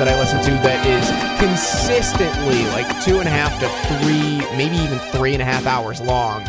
[0.00, 1.06] that I listen to that is
[1.38, 6.00] consistently like two and a half to three, maybe even three and a half hours
[6.00, 6.42] long.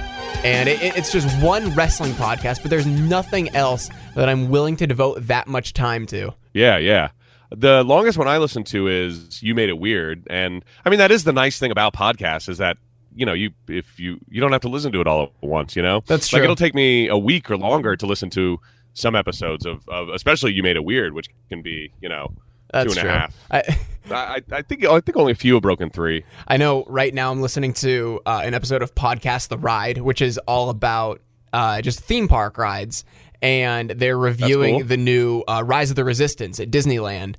[0.45, 4.88] And it, it's just one wrestling podcast, but there's nothing else that I'm willing to
[4.88, 6.34] devote that much time to.
[6.53, 7.09] Yeah, yeah.
[7.52, 11.12] The longest one I listen to is "You Made It Weird," and I mean that
[11.12, 12.77] is the nice thing about podcasts is that
[13.13, 15.76] you know you if you you don't have to listen to it all at once.
[15.76, 16.43] You know, That's Like true.
[16.45, 18.57] it'll take me a week or longer to listen to
[18.93, 22.34] some episodes of, of especially "You Made It Weird," which can be you know
[22.71, 23.09] That's two and true.
[23.09, 23.35] a half.
[23.52, 23.77] I,
[24.09, 26.23] I, I think I think only a few have broken three.
[26.48, 30.21] I know right now I'm listening to uh, an episode of Podcast The Ride, which
[30.21, 31.21] is all about
[31.53, 33.05] uh, just theme park rides.
[33.43, 34.88] And they're reviewing cool.
[34.88, 37.35] the new uh, Rise of the Resistance at Disneyland.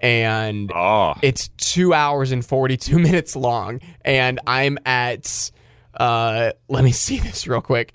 [0.00, 3.80] And Oh, it's two hours and 42 minutes long.
[4.02, 5.50] And I'm at,
[5.94, 7.94] uh, let me see this real quick.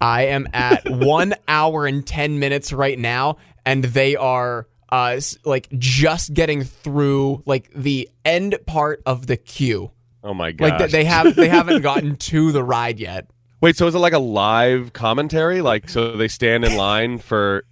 [0.00, 3.36] I am at one hour and 10 minutes right now.
[3.64, 4.66] And they are
[4.96, 9.90] uh, like just getting through like the end part of the queue.
[10.24, 10.68] oh my god!
[10.70, 13.28] Like th- they have they haven't gotten to the ride yet.
[13.60, 15.60] Wait, so is it like a live commentary?
[15.62, 17.64] Like, so they stand in line for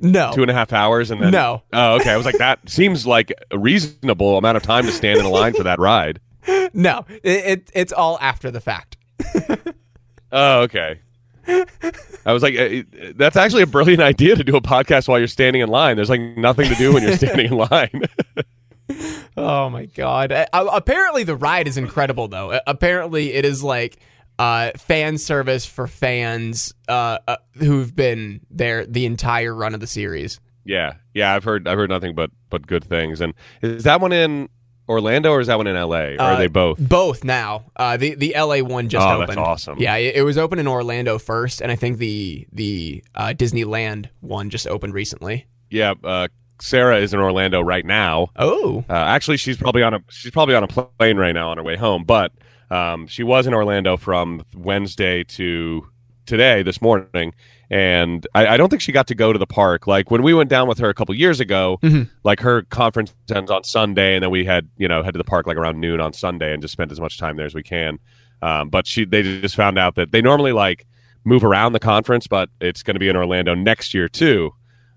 [0.00, 2.10] No, two and a half hours and then no, Oh, okay.
[2.10, 5.28] I was like, that seems like a reasonable amount of time to stand in a
[5.28, 6.20] line for that ride.
[6.72, 7.04] no.
[7.22, 8.96] It, it it's all after the fact.
[10.30, 11.00] Oh, okay.
[11.48, 12.82] I was like, eh,
[13.16, 15.96] that's actually a brilliant idea to do a podcast while you're standing in line.
[15.96, 18.02] There's like nothing to do when you're standing in line.
[19.36, 20.32] Oh my god!
[20.32, 22.52] Uh, uh, apparently, the ride is incredible, though.
[22.52, 23.98] Uh, apparently, it is like
[24.38, 29.86] uh, fan service for fans uh, uh, who've been there the entire run of the
[29.86, 30.40] series.
[30.64, 31.34] yeah, yeah.
[31.34, 33.20] I've heard, I've heard nothing but but good things.
[33.20, 34.48] And is that one in
[34.88, 36.14] Orlando or is that one in L.A.
[36.16, 36.78] Or are Uh, they both?
[36.78, 37.64] Both now.
[37.76, 39.24] Uh, the the LA one just opened.
[39.24, 39.78] Oh, that's awesome.
[39.78, 44.08] Yeah, it, it was open in Orlando first, and I think the the uh, Disneyland
[44.20, 45.46] one just opened recently.
[45.70, 45.94] Yeah.
[46.02, 46.28] Uh,
[46.60, 48.28] Sarah is in Orlando right now.
[48.34, 51.56] Oh, Uh, actually, she's probably on a she's probably on a plane right now on
[51.58, 52.02] her way home.
[52.04, 52.32] But
[52.70, 55.86] um, she was in Orlando from Wednesday to
[56.28, 57.34] today, this morning,
[57.70, 59.86] and I, I don't think she got to go to the park.
[59.86, 62.08] Like when we went down with her a couple years ago, Mhm.
[62.24, 65.24] like her conference ends on Sunday, and then we had you know head to the
[65.24, 67.62] park like around noon on Sunday and just spent as much time there as we
[67.62, 67.98] can.
[68.42, 70.86] Um, but she they just found out that they normally like
[71.24, 74.52] move around the conference, but it's going to be in Orlando next year too.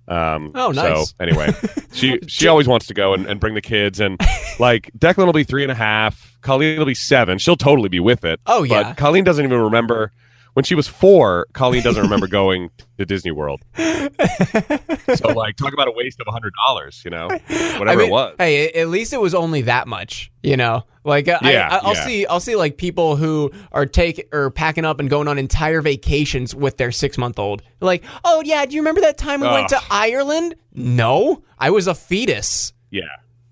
[0.08, 1.10] Um, Oh, nice.
[1.10, 1.54] So anyway,
[1.94, 4.20] she she always wants to go and, and bring the kids, and
[4.60, 7.38] like Declan will be three and a half, Colleen will be seven.
[7.38, 8.40] She'll totally be with it.
[8.46, 8.84] Oh, yeah.
[8.84, 10.12] but Colleen doesn't even remember
[10.54, 11.48] when she was four.
[11.54, 13.62] Colleen doesn't remember going to Disney World.
[13.78, 17.02] so like, talk about a waste of a hundred dollars.
[17.04, 18.36] You know, whatever I mean, it was.
[18.38, 20.86] Hey, at least it was only that much, you know.
[21.04, 22.06] Like, uh, Yeah, I, I, I'll yeah.
[22.06, 25.82] see, I'll see like people who are take or packing up and going on entire
[25.82, 27.64] vacations with their six month old.
[27.80, 30.56] Like, oh yeah, do you remember that time we went to Ireland?
[30.74, 32.74] No, I was a fetus.
[32.92, 33.04] Yeah.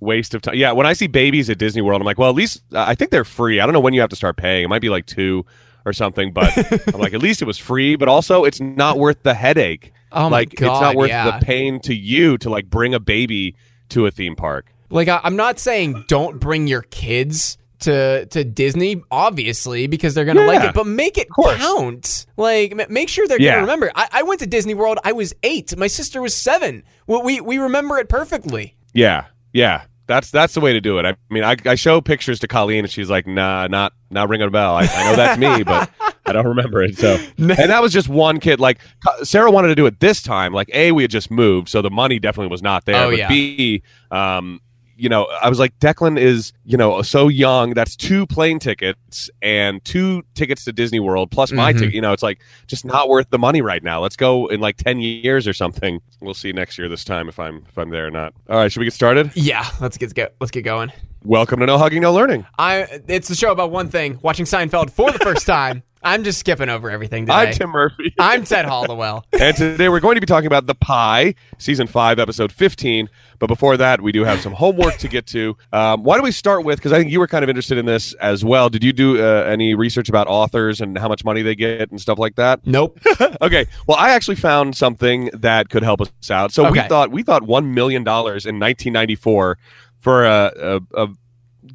[0.02, 0.56] Waste of time.
[0.56, 2.96] Yeah, when I see babies at Disney World, I'm like, well, at least uh, I
[2.96, 3.60] think they're free.
[3.60, 4.64] I don't know when you have to start paying.
[4.64, 5.46] It might be like two
[5.90, 6.56] or something, but
[6.94, 7.96] I'm like, at least it was free.
[7.96, 9.92] But also, it's not worth the headache.
[10.12, 11.38] Oh my like, it's not worth yeah.
[11.40, 13.56] the pain to you to like bring a baby
[13.90, 14.72] to a theme park.
[14.90, 20.26] Like, I, I'm not saying don't bring your kids to to Disney, obviously, because they're
[20.26, 22.26] gonna like it, but make it count.
[22.38, 23.52] Like, m- make sure they're Yeah.
[23.52, 23.92] gonna remember.
[23.96, 25.00] I, I went to Disney World.
[25.04, 25.76] I was eight.
[25.78, 26.84] My sister was seven.
[27.08, 28.76] We we, we remember it perfectly.
[28.94, 29.84] Yeah, yeah.
[30.10, 31.06] That's that's the way to do it.
[31.06, 34.48] I mean, I, I show pictures to Colleen, and she's like, "Nah, not not ringing
[34.48, 35.92] a bell." I, I know that's me, but
[36.26, 36.98] I don't remember it.
[36.98, 38.60] So, and that was just one kid.
[38.60, 38.80] Like
[39.22, 40.52] Sarah wanted to do it this time.
[40.52, 43.06] Like a, we had just moved, so the money definitely was not there.
[43.06, 43.28] Oh, but yeah.
[43.28, 44.60] B, um,
[45.00, 47.74] you know, I was like, Declan is you know so young.
[47.74, 51.80] That's two plane tickets and two tickets to Disney World plus my Mhm.
[51.80, 51.94] ticket.
[51.96, 54.02] You know, it's like just not worth the money right now.
[54.02, 56.02] Let's go in like ten years or something.
[56.22, 58.34] We'll see next year this time if I'm if I'm there or not.
[58.50, 59.32] All right, should we get started?
[59.36, 60.92] Yeah, let's get go, let's get going.
[61.24, 62.46] Welcome to No Hugging, No Learning.
[62.58, 65.84] I it's the show about one thing: watching Seinfeld for the first time.
[66.02, 67.34] I'm just skipping over everything today.
[67.34, 68.14] I'm Tim Murphy.
[68.20, 69.26] I'm Ted Hollowell.
[69.38, 73.10] and today we're going to be talking about The Pie, season 5, episode 15.
[73.38, 75.58] But before that, we do have some homework to get to.
[75.74, 77.86] Um, why don't we start with, because I think you were kind of interested in
[77.86, 78.70] this as well.
[78.70, 82.00] Did you do uh, any research about authors and how much money they get and
[82.00, 82.66] stuff like that?
[82.66, 82.98] Nope.
[83.42, 83.66] okay.
[83.86, 86.54] Well, I actually found something that could help us out.
[86.54, 89.58] So we thought we thought $1 million in 1994
[90.00, 91.08] for a, a, a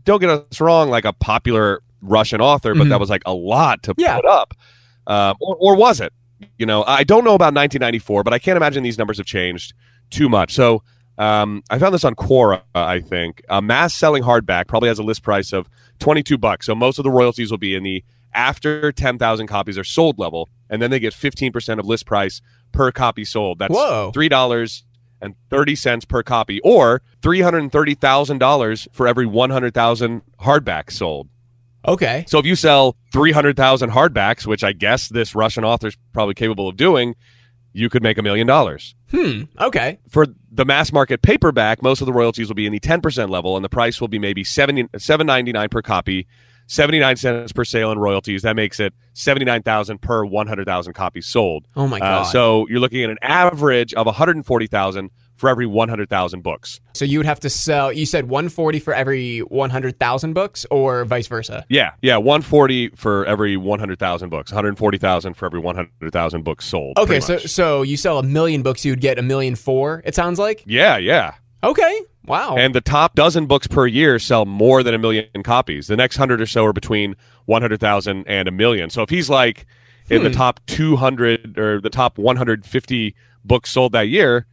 [0.05, 2.91] don't get us wrong, like a popular Russian author, but Mhm.
[2.91, 4.17] that was like a lot to Yeah.
[4.17, 4.55] put up.
[5.07, 6.13] Um, or, or was it?
[6.59, 9.73] You know, I don't know about 1994, but I can't imagine these numbers have changed
[10.11, 10.53] too much.
[10.55, 10.83] So
[11.17, 13.43] um, I found this on Quora, I think.
[13.49, 15.69] A mass selling hardback probably has a list price of
[16.01, 16.67] 22 bucks.
[16.67, 18.03] So most of the royalties will be in the
[18.35, 22.41] after 10,000 copies are sold level, and then they get 15% of list price
[22.73, 23.61] per copy sold.
[23.61, 24.11] That's Whoa.
[24.13, 24.83] $3
[25.21, 29.49] and thirty cents per copy, or three hundred and thirty thousand dollars for every one
[29.51, 31.29] hundred thousand hardbacks sold.
[31.87, 32.25] Okay.
[32.29, 35.97] So if you sell three hundred thousand hardbacks, which I guess this Russian author is
[36.13, 37.15] probably capable of doing,
[37.73, 38.95] you could make a million dollars.
[39.11, 39.43] Hmm.
[39.61, 39.99] Okay.
[40.09, 43.31] For the mass market paperback, most of the royalties will be in the ten percent
[43.31, 46.27] level, and the price will be maybe seven seven ninety nine per copy.
[46.67, 48.41] 79 cents per sale in royalties.
[48.41, 51.67] That makes it 79,000 per 100,000 copies sold.
[51.77, 52.23] Oh my god.
[52.23, 56.81] Uh, so you're looking at an average of 140,000 for every 100,000 books.
[56.95, 57.93] So you would have to sell.
[57.93, 61.65] You said 140 for every 100,000 books, or vice versa.
[61.69, 66.99] Yeah, yeah, 140 for every 100,000 books, 140,000 for every 100,000 books sold.
[66.99, 70.03] Okay, so so you sell a million books, you would get a million four.
[70.05, 70.63] It sounds like.
[70.67, 71.35] yeah, yeah.
[71.63, 72.01] Okay.
[72.27, 72.57] Wow.
[72.57, 75.87] And the top dozen books per year sell more than a million copies.
[75.89, 77.17] The next 100 or so are between
[77.47, 78.91] 100,000 and a million.
[78.91, 79.67] So if he's like
[80.11, 80.35] in the Hmm.
[80.37, 83.15] top 200 or the top 150
[83.45, 84.47] books sold that year,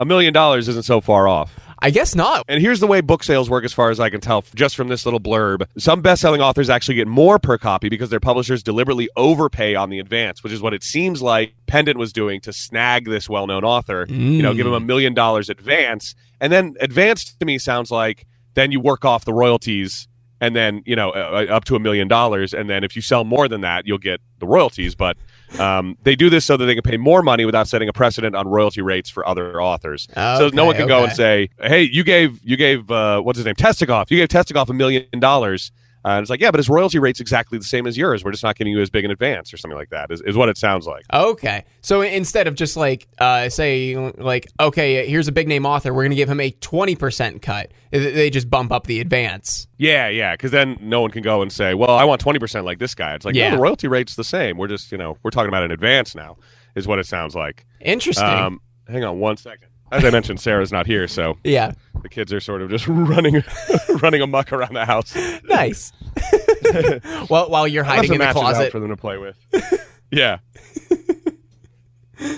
[0.00, 1.58] a million dollars isn't so far off.
[1.80, 2.44] I guess not.
[2.48, 4.88] And here's the way book sales work, as far as I can tell, just from
[4.88, 5.66] this little blurb.
[5.76, 9.90] Some best selling authors actually get more per copy because their publishers deliberately overpay on
[9.90, 13.46] the advance, which is what it seems like Pendant was doing to snag this well
[13.46, 14.06] known author.
[14.36, 16.14] You know, give him a million dollars advance.
[16.40, 20.08] And then advance to me sounds like then you work off the royalties
[20.40, 22.54] and then, you know, uh, up to a million dollars.
[22.54, 24.94] And then if you sell more than that, you'll get the royalties.
[24.94, 25.16] But
[25.60, 28.34] um, they do this so that they can pay more money without setting a precedent
[28.34, 30.08] on royalty rates for other authors.
[30.14, 33.36] so no one Okay, can go and say, "Hey, you gave you gave uh, what's
[33.38, 35.70] his name Testikov, you gave Testikov a million dollars."
[36.04, 38.22] Uh, and it's like, yeah, but his royalty rate's exactly the same as yours.
[38.24, 40.10] We're just not giving you as big an advance or something like that.
[40.10, 41.04] Is, is what it sounds like.
[41.12, 41.64] Okay.
[41.80, 46.02] So instead of just like uh, say like okay, here's a big name author, we're
[46.02, 47.70] going to give him a 20% cut.
[47.90, 49.66] They just bump up the advance.
[49.78, 52.64] Yeah, yeah, because then no one can go and say, "Well, I want twenty percent
[52.64, 53.50] like this guy." It's like, Yeah.
[53.50, 54.56] no, the royalty rate's the same.
[54.56, 56.36] We're just, you know, we're talking about an advance now.
[56.74, 57.64] Is what it sounds like.
[57.80, 58.26] Interesting.
[58.26, 59.68] Um, hang on one second.
[59.92, 61.72] As I mentioned, Sarah's not here, so yeah.
[62.02, 63.42] the kids are sort of just running,
[64.02, 65.14] running amuck around the house.
[65.44, 65.92] Nice.
[67.30, 68.72] well, while you're hiding in the closet.
[68.72, 69.36] for them to play with.
[70.10, 70.38] yeah.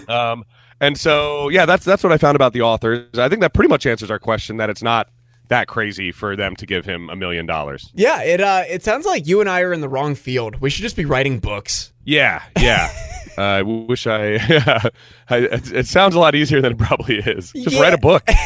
[0.08, 0.44] um,
[0.80, 3.18] and so yeah, that's that's what I found about the authors.
[3.18, 5.08] I think that pretty much answers our question that it's not
[5.48, 7.90] that crazy for them to give him a million dollars.
[7.94, 10.60] Yeah, it uh, it sounds like you and I are in the wrong field.
[10.60, 11.92] We should just be writing books.
[12.04, 12.90] Yeah, yeah.
[13.38, 14.34] Uh, I wish I,
[15.28, 15.36] I.
[15.38, 17.52] It, it sounds a lot easier than it probably is.
[17.52, 17.80] Just Yeah.
[17.82, 18.22] write a book.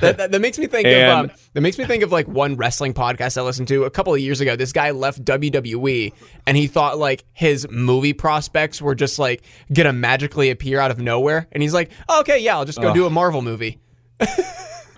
[0.00, 2.28] That, that, that makes me think And- of um, that makes me think of like
[2.28, 4.56] one wrestling podcast I listened to a couple of years ago.
[4.56, 6.12] This guy left WWE
[6.46, 9.42] and he thought like his movie prospects were just like
[9.72, 11.48] gonna magically appear out of nowhere.
[11.50, 13.78] And he's like, oh, okay, yeah, I'll just go do a Marvel movie.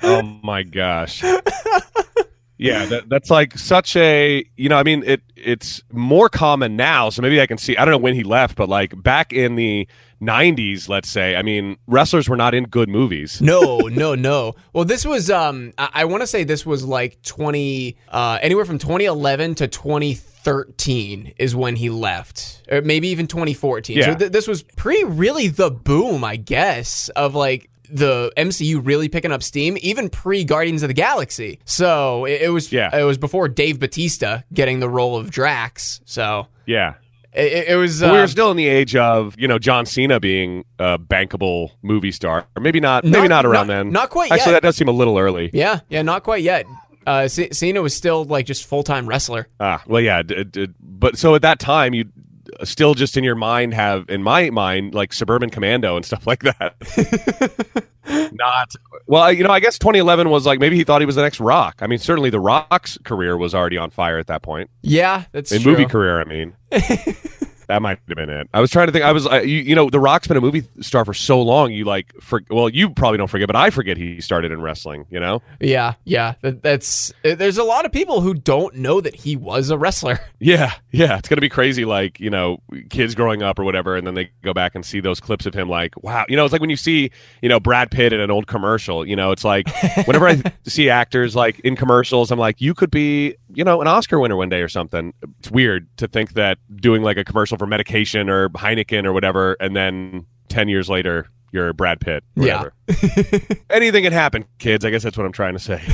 [0.03, 1.23] oh my gosh.
[2.59, 7.11] Yeah, that, that's like such a you know I mean it it's more common now
[7.11, 9.57] so maybe I can see I don't know when he left but like back in
[9.57, 9.87] the
[10.23, 14.55] 90s let's say I mean wrestlers were not in good movies No, no, no.
[14.73, 18.65] Well, this was um, I, I want to say this was like twenty, uh, anywhere
[18.65, 24.03] from twenty eleven to twenty thirteen is when he left, or maybe even twenty fourteen.
[24.03, 24.15] So Yeah.
[24.17, 29.33] th- this was pre really the boom, I guess, of like the MCU really picking
[29.33, 31.59] up steam, even pre Guardians of the Galaxy.
[31.65, 32.97] So it, it was, Yeah.
[32.97, 36.01] it was before Dave Batista getting the role of Drax.
[36.05, 36.95] So yeah
[37.33, 38.01] it, it- was.
[38.01, 40.99] But we uh, were still in the age of you know John Cena being a
[40.99, 44.53] bankable movie star or maybe not maybe Not- not around not- then not quite actually
[44.53, 44.63] yet.
[44.63, 46.65] that does seem a little early yeah, yeah, not quite yet.
[47.07, 49.47] Uh, C- Cena was still like just full time wrestler.
[49.61, 52.07] Ah, well, yeah, d- d- but so at that time, you
[52.65, 56.43] still just in your mind have, in my mind, like Suburban Commando and stuff like
[56.43, 56.75] that.
[58.33, 58.73] Not
[59.09, 59.51] well, you know.
[59.51, 61.77] I guess 2011 was like maybe he thought he was the next Rock.
[61.81, 64.71] I mean, certainly the Rock's career was already on fire at that point.
[64.83, 65.73] Yeah, that's In true.
[65.73, 66.55] movie career, I mean.
[67.69, 68.49] That might have been it.
[68.55, 69.05] I was trying to think.
[69.05, 71.73] I was, uh, you, you know, The Rock's been a movie star for so long.
[71.73, 75.07] You like, for, well, you probably don't forget, but I forget he started in wrestling.
[75.11, 75.43] You know?
[75.61, 76.35] Yeah, yeah.
[76.43, 79.79] That, that's uh, there's a lot of people who don't know that he was a
[79.79, 80.21] wrestler.
[80.39, 81.17] Yeah, yeah.
[81.17, 81.87] It's gonna be crazy.
[81.87, 82.59] Like you know,
[82.91, 85.55] kids growing up or whatever, and then they go back and see those clips of
[85.55, 85.69] him.
[85.69, 88.31] Like, wow, you know, it's like when you see you know Brad Pitt in an
[88.31, 89.07] old commercial.
[89.07, 89.67] You know, it's like
[90.05, 93.87] whenever I see actors like in commercials, I'm like, you could be you know an
[93.87, 95.15] Oscar winner one day or something.
[95.39, 99.57] It's weird to think that doing like a commercial for medication or Heineken or whatever,
[99.61, 101.29] and then ten years later.
[101.53, 102.23] You're Brad Pitt.
[102.35, 102.69] Yeah.
[103.71, 104.85] Anything can happen, kids.
[104.85, 105.81] I guess that's what I'm trying to say.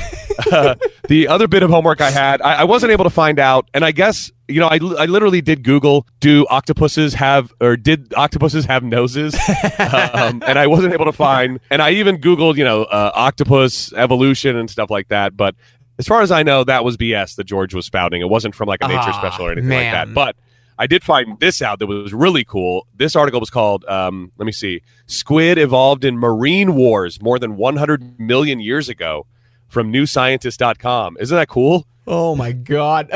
[0.51, 0.75] Uh,
[1.07, 3.85] the other bit of homework I had, I, I wasn't able to find out, and
[3.85, 8.65] I guess you know, I, I literally did Google, do octopuses have or did octopuses
[8.65, 9.35] have noses?
[9.79, 13.93] um, and I wasn't able to find, and I even Googled, you know, uh, octopus
[13.93, 15.55] evolution and stuff like that, but.
[15.99, 18.19] As far as I know, that was BS that George was spouting.
[18.21, 20.11] It wasn't from like a nature Ah, special or anything like that.
[20.11, 20.35] But
[20.77, 22.87] I did find this out that was really cool.
[22.95, 27.57] This article was called, um, let me see, Squid Evolved in Marine Wars more than
[27.57, 29.25] 100 million years ago
[29.67, 31.17] from newscientist.com.
[31.19, 31.85] Isn't that cool?
[32.05, 33.09] Oh my god.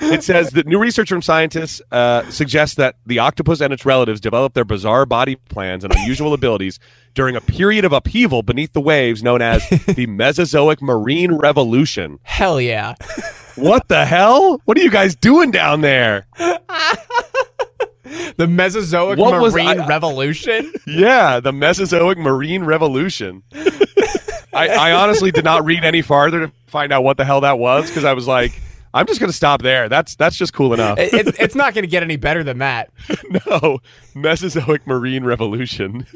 [0.00, 4.20] It says that new research from scientists uh, suggests that the octopus and its relatives
[4.20, 6.78] developed their bizarre body plans and unusual abilities
[7.14, 12.18] during a period of upheaval beneath the waves known as the Mesozoic Marine Revolution.
[12.22, 12.94] Hell yeah.
[13.56, 14.60] What the hell?
[14.64, 16.26] What are you guys doing down there?
[18.36, 20.72] The Mesozoic What Marine I- uh, Revolution?
[20.86, 23.42] Yeah, the Mesozoic Marine Revolution.
[24.52, 27.58] I, I honestly did not read any farther to find out what the hell that
[27.58, 28.60] was because I was like,
[28.92, 29.88] I'm just going to stop there.
[29.88, 30.98] That's that's just cool enough.
[30.98, 32.90] It- it's, it's not going to get any better than that.
[33.46, 33.78] no,
[34.14, 36.06] Mesozoic Marine Revolution.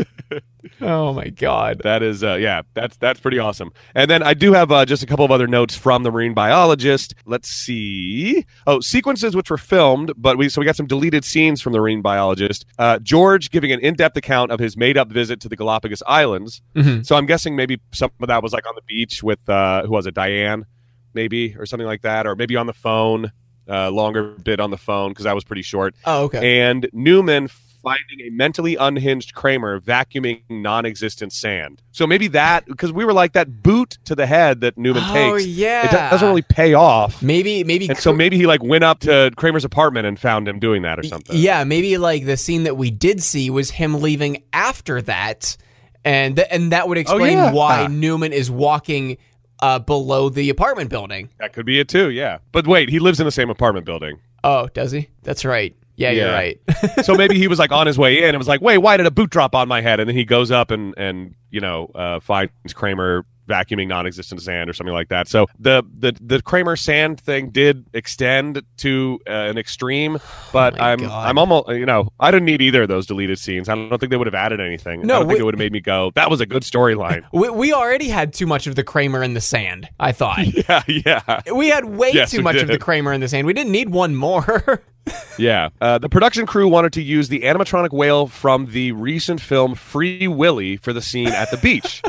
[0.81, 1.81] Oh my god.
[1.85, 3.73] That is, uh, yeah, that's that's pretty awesome.
[3.95, 6.35] And then I do have uh, just a couple of other notes from the marine
[6.35, 7.15] biologist.
[7.25, 8.45] Let's see.
[8.67, 11.79] Oh, sequences which were filmed, but we so we got some deleted scenes from the
[11.79, 12.65] marine biologist.
[12.79, 16.61] Uh, George giving an in-depth account of his made-up visit to the Galapagos Islands.
[16.75, 17.05] Mhm.
[17.07, 19.91] So I'm guessing maybe some of that was like on the beach with uh, who
[19.93, 20.67] was it, Diane,
[21.15, 23.33] maybe or something like that, or maybe on the phone.
[23.71, 26.59] Uh, longer bit on the phone because that was pretty short Oh, okay.
[26.63, 27.49] and Newman
[27.97, 31.83] finding a mentally unhinged Kramer vacuuming non-existent sand.
[31.93, 35.37] So maybe that because we were like that boot to the head that Newman oh
[35.39, 35.47] takes.
[35.47, 35.87] yeah.
[35.87, 37.23] It doesn't really pay off.
[37.23, 40.59] Maybe maybe And so maybe he like went up to Kramer's apartment and found him
[40.59, 41.37] doing that or something.
[41.37, 45.57] Yeah, maybe like the scene that we did see was him leaving after that,
[46.05, 47.53] and th- and that would explain Oh, yeah.
[47.53, 49.19] why Newman is walking
[49.61, 51.31] uh, below the apartment building.
[51.41, 52.11] That could be it too.
[52.11, 52.39] Yeah.
[52.53, 54.19] But wait, he lives in the same apartment building.
[54.45, 55.09] Oh, does he?
[55.25, 55.75] That's right.
[55.99, 56.33] Yeah, you're Yeah.
[56.33, 56.61] right.
[57.05, 59.05] so maybe he was like on his way in and was like, "Wait, why did
[59.07, 61.91] a boot drop on my head?" And then he goes up and and you know
[61.95, 65.29] uh, finds Kramer vacuuming non-existent sand or something like that.
[65.29, 70.19] So the the the Kramer sand thing did extend to uh, an extreme,
[70.53, 71.29] but Oh I'm God.
[71.29, 73.69] I'm almost you know I didn't need either of those deleted scenes.
[73.69, 75.07] I don't think they would have added anything.
[75.07, 77.25] No, I don't think it would have made me go, "That was a good storyline."
[77.33, 79.89] we, we already had too much of the Kramer in the sand.
[79.99, 80.39] I thought
[80.69, 81.41] yeah, yeah.
[81.53, 83.47] we had way Yes, too we much of the Kramer in the sand.
[83.47, 84.83] We didn't need one more.
[85.39, 85.71] Yeah.
[85.81, 90.29] Uh, the production crew wanted to use the animatronic whale from the recent film Free
[90.29, 92.03] Willy for the scene at the beach.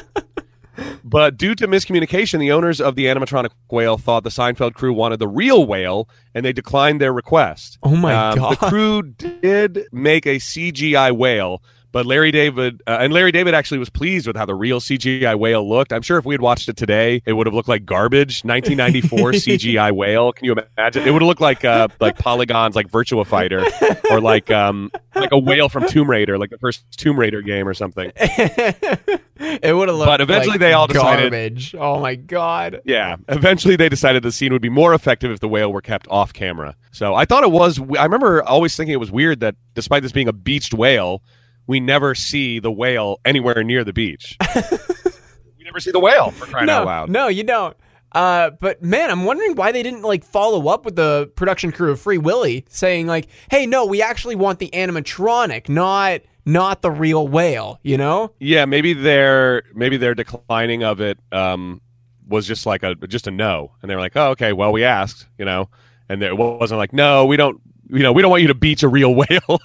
[1.03, 5.19] But due to miscommunication, the owners of the animatronic whale thought the Seinfeld crew wanted
[5.19, 7.77] the real whale and they declined their request.
[7.83, 8.51] Oh my Um, God.
[8.59, 11.62] The crew did make a CGI whale.
[11.91, 15.38] But Larry David uh, and Larry David actually was pleased with how the real CGI
[15.38, 15.91] whale looked.
[15.91, 18.43] I'm sure if we had watched it today, it would have looked like garbage.
[18.43, 20.31] 1994 CGI whale.
[20.31, 21.08] Can you imagine?
[21.08, 23.65] It would have looked like uh, like polygons, like Virtua Fighter,
[24.12, 27.67] or like um like a whale from Tomb Raider, like the first Tomb Raider game
[27.67, 28.12] or something.
[28.15, 30.08] it would have looked.
[30.08, 31.75] But eventually like they all decided- garbage.
[31.75, 32.81] Oh my god.
[32.86, 33.17] Yeah.
[33.27, 36.34] Eventually, they decided the scene would be more effective if the whale were kept off
[36.34, 36.75] camera.
[36.91, 37.79] So I thought it was.
[37.98, 41.22] I remember always thinking it was weird that despite this being a beached whale,
[41.70, 44.36] we never see the whale anywhere near the beach.
[44.56, 47.10] we never see the whale for crying no, out loud.
[47.12, 47.78] No, you don't.
[48.12, 51.92] Uh, but man, I'm wondering why they didn't like follow up with the production crew
[51.92, 56.90] of Free Willy, saying like, "Hey, no, we actually want the animatronic, not not the
[56.90, 58.32] real whale." You know?
[58.40, 61.82] Yeah, maybe their maybe their declining of it um,
[62.28, 64.84] was just like a just a no, and they were like, oh, okay, well, we
[64.84, 65.70] asked, you know,
[66.10, 68.53] and there- it wasn't like, no, we don't, you know, we don't want you to
[68.55, 69.27] beach a real whale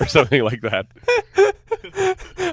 [0.00, 0.86] or something like that.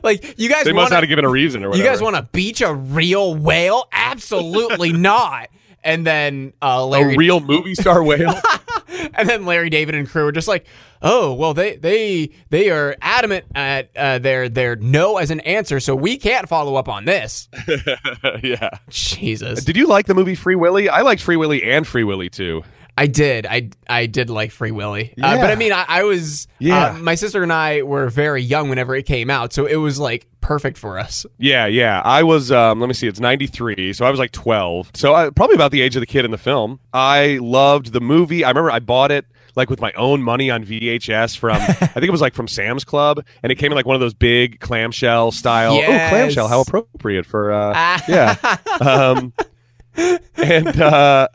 [0.04, 1.84] Like, you guys They must want not have given a reason or whatever.
[1.84, 3.88] you guys want to beach a real whale?
[3.92, 5.50] Absolutely not.
[5.84, 8.34] And then uh, a real movie star whale?
[9.14, 10.66] and then Larry David and crew are just like,
[11.04, 15.80] "Oh, well they they they are adamant at uh, their their no as an answer,
[15.80, 17.50] so we can't follow up on this."
[18.42, 18.72] yeah.
[18.90, 19.64] Jesus.
[19.64, 20.90] Did you like the movie Free Willy?
[20.90, 22.64] I liked Free Willy and Free Willy too.
[22.98, 23.46] I did.
[23.46, 25.14] I I did like Free Willy.
[25.22, 26.48] Uh, but I mean, I, I was.
[26.60, 26.88] Yeah.
[26.88, 30.00] Uh, my sister and I were very young whenever it came out, so it was
[30.00, 31.26] like perfect for us.
[31.38, 32.02] Yeah, yeah.
[32.06, 32.52] I was.
[32.52, 33.08] Um, let me see.
[33.08, 34.92] It's ninety three, so I was like twelve.
[34.94, 36.80] So I, probably about the age of the kid in the film.
[36.94, 38.46] I loved the movie.
[38.46, 39.26] I remember I bought it
[39.58, 41.56] like with my own money on VHS from.
[41.62, 44.02] I think it was like from Sam's Club, and it came in like one of
[44.02, 45.76] those big clamshell style.
[45.76, 46.12] Yes.
[46.12, 46.48] Oh, clamshell!
[46.48, 47.52] How appropriate for.
[47.52, 48.58] Uh, yeah.
[48.80, 49.34] Um,
[50.38, 51.28] and uh,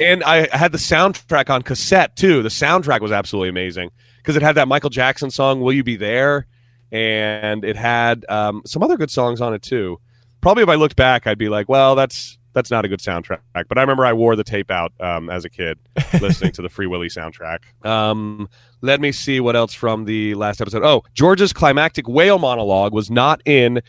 [0.00, 2.42] and I had the soundtrack on cassette too.
[2.42, 5.96] The soundtrack was absolutely amazing because it had that Michael Jackson song "Will You Be
[5.96, 6.46] There,"
[6.92, 10.00] and it had um, some other good songs on it too.
[10.40, 13.40] Probably if I looked back, I'd be like, "Well, that's that's not a good soundtrack."
[13.68, 15.78] But I remember I wore the tape out um, as a kid,
[16.20, 17.60] listening to the Free Willy soundtrack.
[17.84, 18.48] Um,
[18.82, 20.82] let me see what else from the last episode.
[20.84, 23.80] Oh, George's climactic whale monologue was not in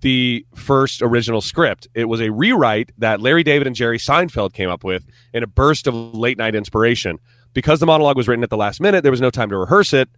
[0.00, 1.88] the first original script.
[1.94, 5.46] It was a rewrite that Larry David and Jerry Seinfeld came up with in a
[5.46, 7.18] burst of late night inspiration.
[7.56, 9.94] because the monologue was written at the last minute, there was no time to rehearse
[9.94, 10.10] it.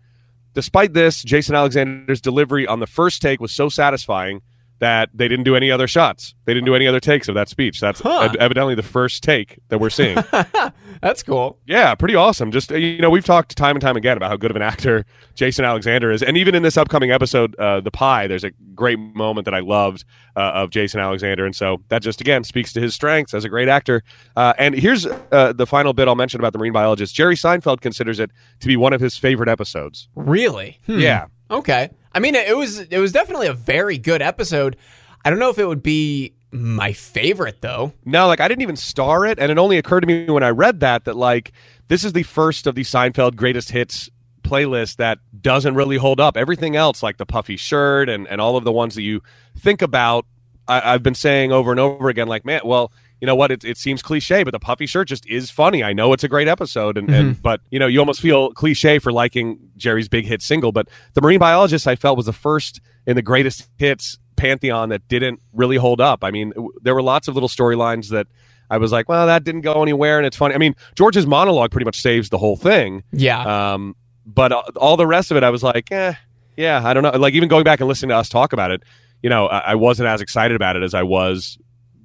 [0.55, 4.43] Despite this, Jason Alexander's delivery on the first take was so satisfying
[4.81, 6.35] that they didn't do any other shots.
[6.45, 7.81] They didn't do any other takes of that speech.
[7.81, 8.21] That's Huh.
[8.31, 10.17] ev- evidently the first take that we're seeing.
[11.03, 11.59] That's cool.
[11.67, 12.51] yeah, pretty awesome.
[12.51, 14.63] Just uh, you know, we've talked time and time again about how good of an
[14.63, 15.05] actor
[15.35, 18.99] Jason Alexander is, and even in this upcoming episode, uh, The Pie, there's a great
[18.99, 20.05] moment that I loved
[20.37, 23.49] uh, of Jason Alexander, and so that just again speaks to his strengths as a
[23.49, 24.03] great actor.
[24.37, 27.15] Uh, and here's uh, the final bit I'll mention about the marine biologist.
[27.15, 28.31] Jerry Seinfeld considers it
[28.61, 30.09] to be one of his favorite episodes.
[30.17, 30.79] Really?
[30.87, 30.99] Hmm.
[30.99, 31.27] Yeah.
[31.51, 31.91] Okay.
[32.13, 34.77] I mean, it was it was definitely a very good episode.
[35.25, 37.93] I don't know if it would be my favorite though.
[38.05, 40.51] No, like I didn't even star it, and it only occurred to me when I
[40.51, 41.53] read that that like
[41.89, 44.09] this is the first of the Seinfeld greatest hits
[44.43, 46.37] playlist that doesn't really hold up.
[46.37, 49.23] Everything else, like the puffy shirt and and all of the ones that you
[49.59, 50.27] think about,
[50.67, 52.93] I, I've been saying over and over again, like man, well.
[53.21, 53.51] You know what?
[53.51, 55.83] It, it seems cliche, but the puffy shirt just is funny.
[55.83, 58.99] I know it's a great episode, and, and but you know you almost feel cliche
[58.99, 60.71] for liking Jerry's big hit single.
[60.73, 65.07] But the Marine Biologist, I felt, was the first in the greatest hits pantheon that
[65.09, 66.23] didn't really hold up.
[66.23, 68.29] I mean, w- there were lots of little storylines that
[68.71, 70.55] I was like, well, that didn't go anywhere, and it's funny.
[70.55, 73.03] I mean, George's monologue pretty much saves the whole thing.
[73.13, 73.73] Yeah.
[73.73, 76.15] Um, but uh, all the rest of it, I was like, eh,
[76.57, 77.11] yeah, I don't know.
[77.11, 78.83] Like even going back and listening to us talk about it,
[79.23, 81.59] you know, I, I wasn't as excited about it as I was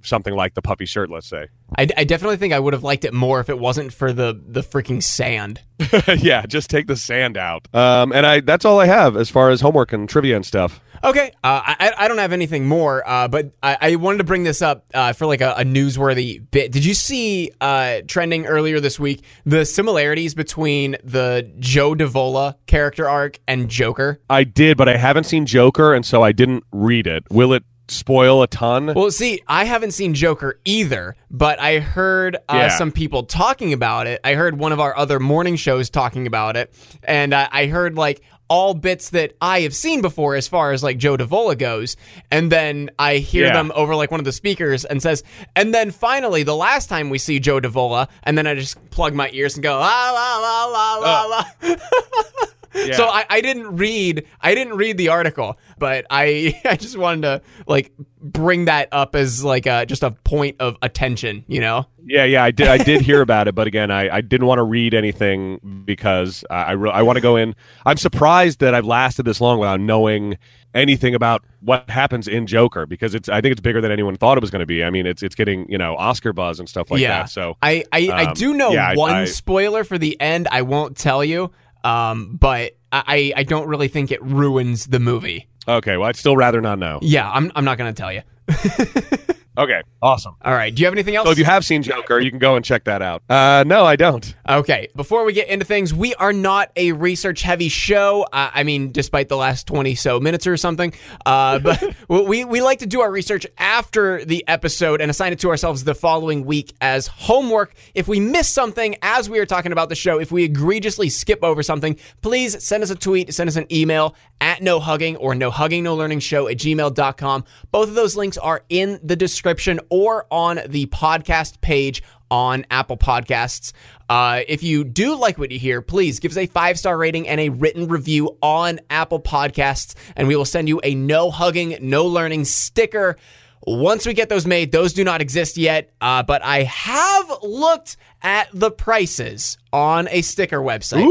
[0.03, 1.09] something like the puffy shirt.
[1.09, 3.93] Let's say, I, I definitely think I would have liked it more if it wasn't
[3.93, 5.61] for the the freaking sand.
[6.17, 7.67] yeah, just take the sand out.
[7.73, 10.79] Um, and I that's all I have as far as homework and trivia and stuff.
[11.03, 14.43] Okay, uh, I I don't have anything more, uh, but I, I wanted to bring
[14.43, 16.71] this up uh, for like a, a newsworthy bit.
[16.71, 23.09] Did you see uh, trending earlier this week the similarities between the Joe Davola character
[23.09, 24.21] arc and Joker?
[24.29, 27.25] I did, but I haven't seen Joker, and so I didn't read it.
[27.29, 28.93] Will it spoil a ton?
[28.93, 32.67] Well, see, I haven't seen Joker either, but I heard uh, Yeah.
[32.69, 34.19] some people talking about it.
[34.23, 37.95] I heard one of our other morning shows talking about it, and uh, I heard
[37.95, 41.95] like all bits that I have seen before as far as like Joe Davola goes,
[42.29, 43.53] and then I hear Yeah.
[43.53, 45.23] them over like one of the speakers and says,
[45.55, 49.13] and then finally the last time we see Joe Davola, and then I just plug
[49.15, 51.75] my ears and go la la la la la la.
[52.75, 52.95] Yeah.
[52.95, 57.21] So I, I didn't read I didn't read the article, but I I just wanted
[57.21, 57.91] to like
[58.23, 61.85] bring that up as like a, just a point of attention, you know?
[62.05, 62.67] Yeah, yeah, I did.
[62.67, 66.43] I did hear about it, but again, I, I didn't want to read anything because
[66.49, 67.55] I I, re- I want to go in.
[67.85, 70.37] I'm surprised that I've lasted this long without knowing
[70.73, 74.37] anything about what happens in Joker because it's I think it's bigger than anyone thought
[74.37, 74.83] it was going to be.
[74.83, 77.19] I mean, it's it's getting you know Oscar buzz and stuff like yeah.
[77.21, 77.29] that.
[77.29, 80.47] So I I, I um, do know yeah, I- one I- spoiler for the end.
[80.51, 81.51] I won't tell you,
[81.83, 85.47] um, but I I don't really think it ruins the movie.
[85.67, 86.99] okay, well, I'd still rather not know.
[87.01, 88.21] Yeah, I'm I'm not gonna tell you.
[89.55, 90.35] Okay, awesome.
[90.43, 90.73] All right.
[90.73, 91.27] Do you have anything else?
[91.27, 93.21] So if you have seen Joker, you can go and check that out.
[93.29, 94.35] Uh, no, I don't.
[94.49, 98.23] Okay, before we get into things, we are not a research heavy show.
[98.33, 100.91] Uh, I mean, despite the last 20 so minutes or something.
[101.23, 105.39] Uh, but we, we like to do our research after the episode and assign it
[105.39, 107.75] to ourselves the following week as homework.
[107.93, 111.43] If we miss something as we are talking about the show, if we egregiously skip
[111.43, 115.35] over something, please send us a tweet, send us an email at no hugging or
[115.35, 117.43] no hugging, no learning show at gmail.com.
[117.71, 119.42] Both of those links are in the description
[119.89, 123.73] or on the podcast page on Apple Podcasts.
[124.09, 127.27] Uh, if you do like what you hear, please give us a five star rating
[127.27, 131.77] and a written review on Apple Podcasts, and we will send you a no hugging,
[131.81, 133.17] no learning sticker.
[133.65, 137.95] Once we get those made, those do not exist yet, uh, but I have looked
[138.21, 141.09] at the prices on a sticker website.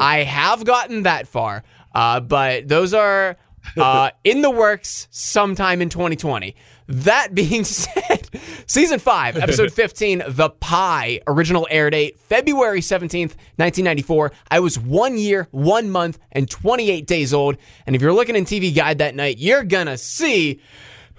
[0.00, 1.62] I, I have gotten that far,
[1.94, 3.36] uh, but those are
[3.78, 6.54] uh, in the works sometime in 2020.
[6.86, 8.28] That being said,
[8.66, 14.32] season five, episode 15, The Pie, original air date, February 17th, 1994.
[14.50, 17.56] I was one year, one month, and 28 days old.
[17.86, 20.60] And if you're looking in TV Guide that night, you're gonna see.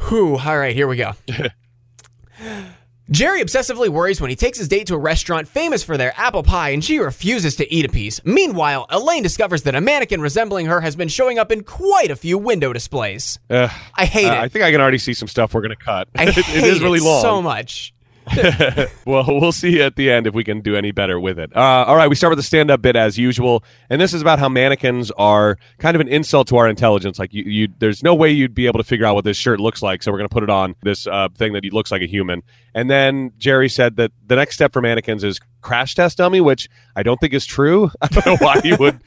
[0.07, 1.13] Whew, all right, here we go.
[3.11, 6.41] Jerry obsessively worries when he takes his date to a restaurant famous for their apple
[6.41, 8.19] pie and she refuses to eat a piece.
[8.25, 12.15] Meanwhile, Elaine discovers that a mannequin resembling her has been showing up in quite a
[12.15, 13.37] few window displays.
[13.47, 14.39] Uh, I hate uh, it.
[14.39, 16.07] I think I can already see some stuff we're going to cut.
[16.15, 17.21] I hate it is really long.
[17.21, 17.93] so much.
[19.05, 21.55] well, we'll see at the end if we can do any better with it.
[21.55, 23.63] Uh, all right, we start with the stand up bit as usual.
[23.89, 27.19] And this is about how mannequins are kind of an insult to our intelligence.
[27.19, 29.59] Like, you, you there's no way you'd be able to figure out what this shirt
[29.59, 30.03] looks like.
[30.03, 32.43] So we're going to put it on this uh, thing that looks like a human.
[32.73, 36.67] And then Jerry said that the next step for mannequins is crash test dummy, which
[36.95, 37.91] I don't think is true.
[38.01, 38.99] I don't know why you would.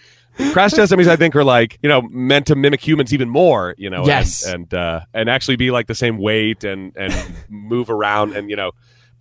[0.52, 3.74] Crash test dummies, I think, are like you know meant to mimic humans even more.
[3.76, 4.44] You know, Yes.
[4.46, 7.12] and and, uh, and actually be like the same weight and and
[7.48, 8.70] move around and you know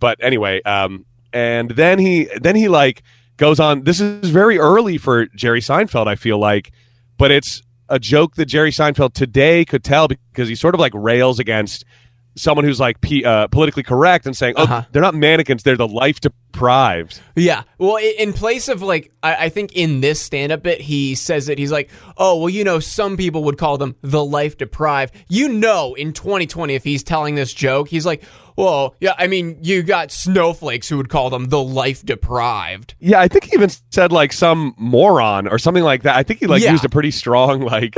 [0.00, 3.02] but anyway um and then he then he like
[3.38, 3.84] goes on.
[3.84, 6.72] This is very early for Jerry Seinfeld, I feel like,
[7.16, 10.92] but it's a joke that Jerry Seinfeld today could tell because he sort of like
[10.94, 11.86] rails against
[12.36, 14.82] someone who's like P, uh, politically correct and saying, "Oh, Uh-huh.
[14.92, 17.62] they're not mannequins; they're the life deprived." Yeah.
[17.78, 21.48] Well, in place of like, I, I think in this stand up bit, he says
[21.48, 21.58] it.
[21.58, 25.14] He's like, oh, well, you know, some people would call them the life deprived.
[25.28, 28.22] You know, in 2020, if he's telling this joke, he's like,
[28.56, 32.94] well, yeah, I mean, you got snowflakes who would call them the life deprived.
[32.98, 36.16] Yeah, I think he even said like some moron or something like that.
[36.16, 36.72] I think he like Yeah.
[36.72, 37.94] used a pretty strong like,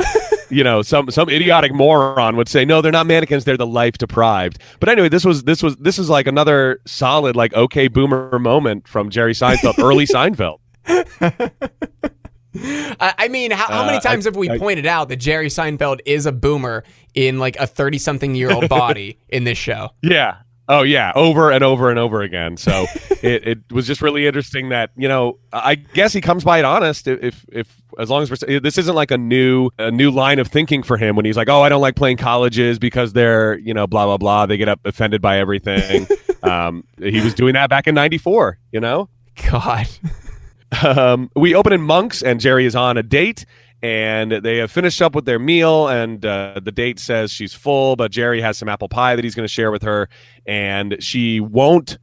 [0.51, 3.97] you know, some some idiotic moron would say, "No, they're not mannequins; they're the life
[3.97, 8.37] deprived." But anyway, this was this was this is like another solid like okay boomer
[8.39, 10.59] moment from Jerry Seinfeld, early Seinfeld.
[12.99, 15.47] I, mean, how, how many Uh, times I- have we I- pointed out that Jerry
[15.47, 16.83] Seinfeld is a boomer
[17.13, 19.89] in like a 30 something year old body in this show?
[20.01, 20.37] Yeah.
[20.71, 22.55] Oh yeah, over and over and over again.
[22.55, 22.85] So
[23.21, 26.65] it, it was just really interesting that you know I guess he comes by it
[26.65, 27.09] honest.
[27.09, 30.47] If if as long as we're this isn't like a new a new line of
[30.47, 33.73] thinking for him when he's like, oh, I don't like playing colleges because they're you
[33.73, 34.45] know blah blah blah.
[34.45, 36.07] They get up offended by everything.
[36.43, 38.57] um, he was doing that back in '94.
[38.71, 39.09] You know.
[39.51, 39.87] God.
[40.83, 43.45] Um, we open in Monks, and Jerry is on a date,
[43.81, 45.87] and they have finished up with their meal.
[45.87, 49.35] And uh, the date says she's full, but Jerry has some apple pie that he's
[49.35, 50.09] going to share with her,
[50.45, 51.97] and she won't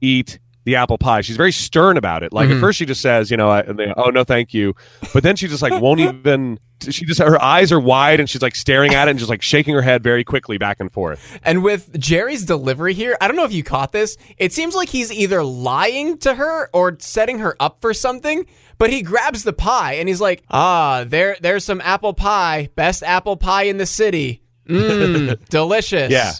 [0.00, 1.20] eat the apple pie.
[1.20, 2.32] She's very stern about it.
[2.32, 2.54] Like Mhm.
[2.56, 4.74] at first, she just says, you know, I, they, oh no, thank you,
[5.12, 6.58] but then she just like won't even.
[6.90, 9.40] She just her eyes are wide, and she's like staring at it, and just like
[9.42, 11.38] shaking her head very quickly back and forth.
[11.42, 14.16] And with Jerry's delivery here, I don't know if you caught this.
[14.38, 18.44] It seems like he's either lying to her or setting her up for something.
[18.78, 22.68] But he grabs the pie and he's like, "Ah, there, there's some apple pie.
[22.74, 24.42] Best apple pie in the city.
[24.68, 26.32] Mmm, delicious." Yeah.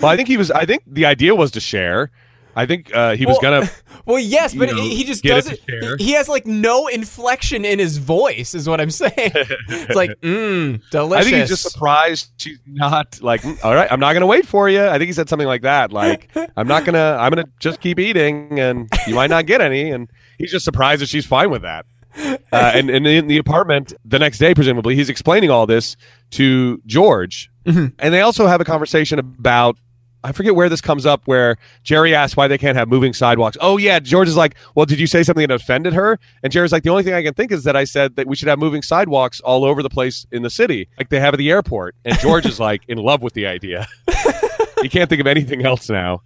[0.00, 0.50] Well, I think he was.
[0.50, 2.10] I think the idea was to share.
[2.56, 3.70] I think uh, he was Well- gonna.
[4.06, 5.66] Well, yes, but know, he just does it it.
[5.66, 5.96] to share.
[5.98, 9.12] He, he has like no inflection in his voice, is what I'm saying.
[9.16, 11.26] it's like, mmm, delicious.
[11.26, 14.26] I think he's just surprised she's not like, "Mm, all right, I'm not going to
[14.26, 14.82] wait for you.
[14.82, 15.92] I think he said something like that.
[15.92, 19.60] Like, I'm not to, I'm going to just keep eating and you might not get
[19.60, 19.90] any.
[19.90, 21.84] And he's just surprised that she's fine with that.
[22.16, 22.36] Uh,
[22.74, 25.96] and, and in the apartment the next day, presumably, he's explaining all this
[26.30, 27.50] to George.
[27.66, 27.92] Mhm.
[27.98, 29.76] And they also have a conversation about,
[30.24, 33.56] I forget where this comes up, where Jerry asks why they can't have moving sidewalks.
[33.60, 34.00] Oh, yeah.
[34.00, 36.18] George is like, well, did you say something that offended her?
[36.42, 38.34] And Jerry's like, the only thing I can think is that I said that we
[38.34, 41.38] should have moving sidewalks all over the place in the city, like they have at
[41.38, 41.94] the airport.
[42.04, 43.86] And George is like in love with the idea.
[44.82, 46.22] he can't think of anything else now.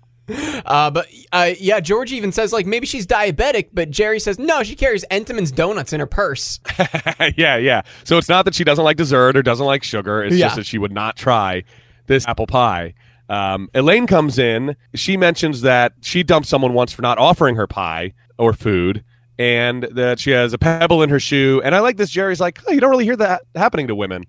[0.64, 4.62] Uh, but uh, yeah, George even says like maybe she's diabetic, but Jerry says no,
[4.62, 6.60] she carries Entenmann's donuts in her purse.
[7.36, 7.82] yeah, yeah.
[8.04, 10.22] So it's not that she doesn't like dessert or doesn't like sugar.
[10.22, 10.46] It's Yeah.
[10.46, 11.64] just that she would not try
[12.06, 12.94] this apple pie.
[13.28, 14.76] Um, Elaine comes in.
[14.94, 19.04] She mentions that she dumped someone once for not offering her pie or food,
[19.38, 21.62] and that she has a pebble in her shoe.
[21.64, 22.10] And I like this.
[22.10, 24.24] Jerry's like, oh, you don't really hear that happening to women.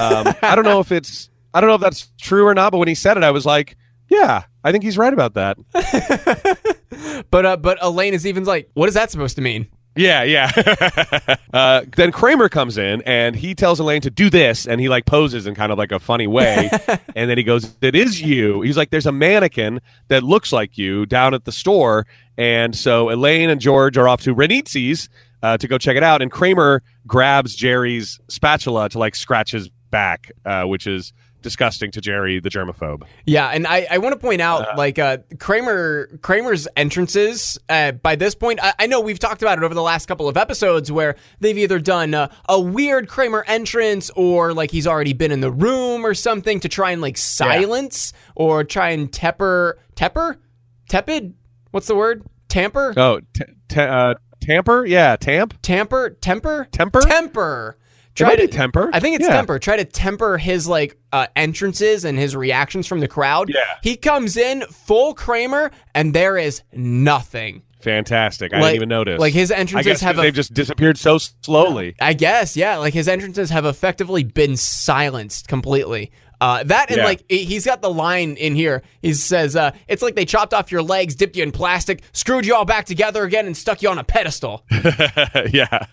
[0.00, 2.72] Um, I don't know if it's, I don't know if that's true or not.
[2.72, 3.76] But when he said it, I was like,
[4.12, 5.56] yeah, I think he's right about that.
[7.30, 9.68] But uh, but Elaine is even like, what is that supposed to mean?
[9.94, 11.36] Yeah, yeah.
[11.52, 15.04] uh, then Kramer comes in and he tells Elaine to do this, and he like
[15.04, 16.70] poses in kind of like a funny way,
[17.16, 20.78] and then he goes, "It is you." He's like, "There's a mannequin that looks like
[20.78, 25.08] you down at the store," and so Elaine and George are off to Renitzi's
[25.42, 29.68] uh, to go check it out, and Kramer grabs Jerry's spatula to like scratch his
[29.90, 33.02] back, uh, which is disgusting to Jerry, the germaphobe.
[33.26, 37.58] Yeah, and I, I want to point out like uh, Kramer Kramer's entrances.
[37.68, 40.28] Uh, by this point, I, I know we've talked about it over the last couple
[40.28, 45.12] of episodes where they've either done uh, a weird Kramer entrance or like he's already
[45.12, 49.78] been in the room or something to try and like silence or try and temper
[49.94, 50.40] temper
[50.88, 51.34] tepid.
[51.70, 52.24] What's the word?
[52.48, 52.92] Tamper.
[52.96, 54.84] Oh, t- t- uh, tamper?
[54.84, 56.10] Yeah, tamp, Tamper.
[56.10, 56.68] Temper.
[56.70, 57.00] temper.
[57.00, 57.78] Temper.
[58.20, 58.90] Might be temper.
[58.92, 59.34] I think it's Yeah.
[59.36, 59.58] temper.
[59.58, 63.48] Try to temper his like uh, entrances and his reactions from the crowd.
[63.48, 63.60] Yeah.
[63.82, 67.62] He comes in full Kramer, and there is nothing.
[67.80, 68.52] Fantastic.
[68.54, 69.18] I Like- didn't even notice.
[69.20, 71.96] like his entrances have they've just disappeared so slowly.
[72.00, 72.76] I guess, yeah.
[72.76, 76.12] Like his entrances have effectively been silenced completely.
[76.40, 77.04] Uh, that and Yeah.
[77.04, 78.82] like he- he's got the line in here.
[79.00, 82.44] He says, uh, "It's like they chopped off your legs, dipped you in plastic, screwed
[82.46, 84.64] you all back together again, and stuck you on a pedestal."
[85.52, 85.86] yeah.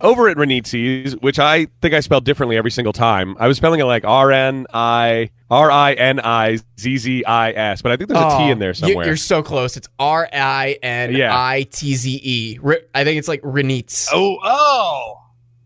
[0.00, 3.36] Over at Renitzi's, which I think I spelled differently every single time.
[3.38, 7.52] I was spelling it like R N I R I N I Z Z I
[7.52, 9.06] S, but I think there's a T Oh, in there somewhere.
[9.06, 9.76] You're so close.
[9.76, 12.58] It's R I N I T Z E.
[12.94, 14.08] I think it's like Renitz.
[14.12, 15.16] oh, oh,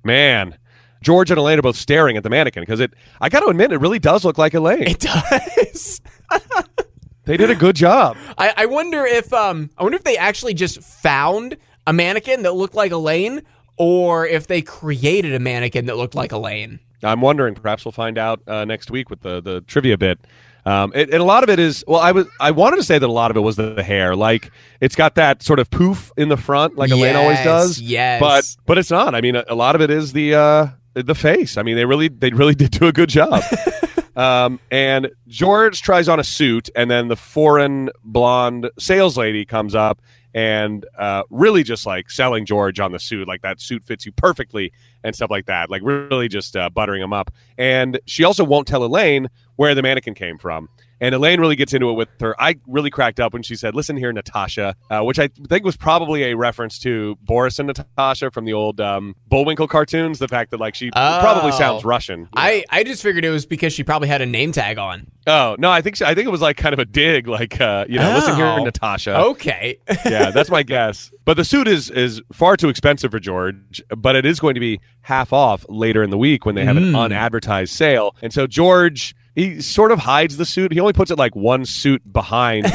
[0.05, 0.57] man.
[1.01, 2.93] George and Elaine are both staring at the mannequin because it.
[3.21, 4.83] I got to admit, it really does look like Elaine.
[4.83, 6.01] It does.
[7.25, 8.17] they did a good job.
[8.37, 12.53] I, I wonder if um I wonder if they actually just found a mannequin that
[12.55, 13.43] looked like Elaine
[13.79, 16.81] or if they created a mannequin that looked like Elaine.
[17.03, 17.55] I'm wondering.
[17.55, 20.19] Perhaps we'll find out uh, next week with the the trivia bit.
[20.67, 22.99] Um, it, and a lot of it is well, I was I wanted to say
[22.99, 25.71] that a lot of it was the, the hair, like it's got that sort of
[25.71, 27.81] poof in the front, like Elaine always does.
[27.81, 28.21] yes.
[28.21, 29.15] but but it's not.
[29.15, 31.57] I mean, a, a lot of it is the uh, the face.
[31.57, 33.43] I mean, they really they really did do a good job.
[34.17, 39.75] um, and George tries on a suit, and then the foreign blonde sales lady comes
[39.75, 40.03] up
[40.39, 44.13] and uh, really just like selling George on the suit, like that suit fits you
[44.13, 44.73] perfectly
[45.03, 47.33] and stuff like that, like really just uh, buttering him up.
[47.59, 50.69] And she also won't tell Elaine where the mannequin came from.
[51.01, 52.35] And Elaine really gets into it with her.
[52.41, 55.77] I really cracked up when she said, "Listen here, Natasha," uh, which I think was
[55.77, 60.19] probably a reference to Boris and Natasha from the old um, Bullwinkle cartoons.
[60.19, 61.59] The fact that like she probably Oh.
[61.59, 62.21] sounds Russian.
[62.21, 62.31] you know?
[62.37, 65.07] I, I just figured it was because she probably had a name tag on.
[65.27, 67.61] oh no, I think she, I think it was like kind of a dig, like
[67.61, 68.65] uh, you know, listen here, Oh.
[68.65, 69.17] Natasha.
[69.19, 69.79] Okay.
[70.05, 71.11] yeah, that's my guess.
[71.25, 74.61] But the suit is is far too expensive for George, but it is going to
[74.61, 76.99] be half off later in the week when they have an Mm.
[76.99, 78.17] unadvertised sale.
[78.23, 80.73] And so George he sort of hides the suit.
[80.73, 82.67] He only puts it like one suit behind.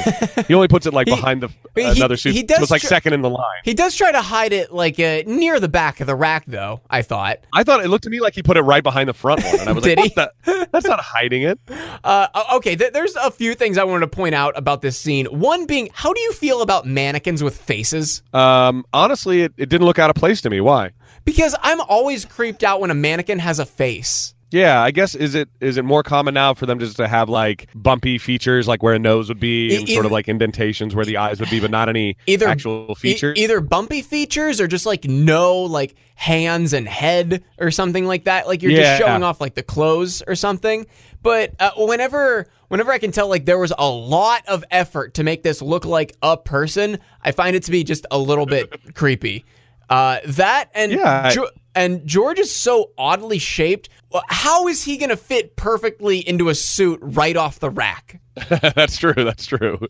[0.47, 2.33] he only puts it like He- behind the he- another suit.
[2.33, 3.61] he so does it's like tr- second in the line.
[3.63, 6.81] he does try to hide it like uh, near the back of the rack, though,
[6.89, 7.39] I thought.
[7.53, 9.59] I thought it looked to me like he put it right behind the front one,
[9.59, 10.15] and I was Did like?
[10.15, 10.67] The?
[10.71, 11.59] That's not hiding it."
[12.03, 15.25] Uh, okay, th- there's a few things I wanted to point out about this scene.
[15.27, 18.21] One being, how do you feel about mannequins with faces?
[18.33, 20.59] Um, honestly, it, it didn't look out of place to me.
[20.59, 20.91] Why?
[21.23, 24.32] Because I'm always creeped out when a mannequin has a face.
[24.53, 27.27] Yeah, I guess is it is it more common now for them just to have
[27.27, 30.93] like bumpy features, like where a nose would be, E- and sort of like indentations
[30.93, 33.37] where the eyes would be, but not any Either actual e- features?
[33.39, 38.45] either bumpy features or just like no like hands and head or something like that.
[38.45, 38.97] Like you're Yeah.
[38.99, 40.85] just showing off like the clothes or something.
[41.23, 45.23] But uh, whenever whenever I can tell like there was a lot of effort to
[45.23, 48.93] make this look like a person, I find it to be just a little bit
[48.93, 49.45] creepy.
[49.89, 53.89] Uh, that and Yeah, I- and George is so oddly shaped.
[54.27, 58.19] How is he going to fit perfectly into a suit right off the rack?
[58.49, 59.13] that's true.
[59.15, 59.87] That's true.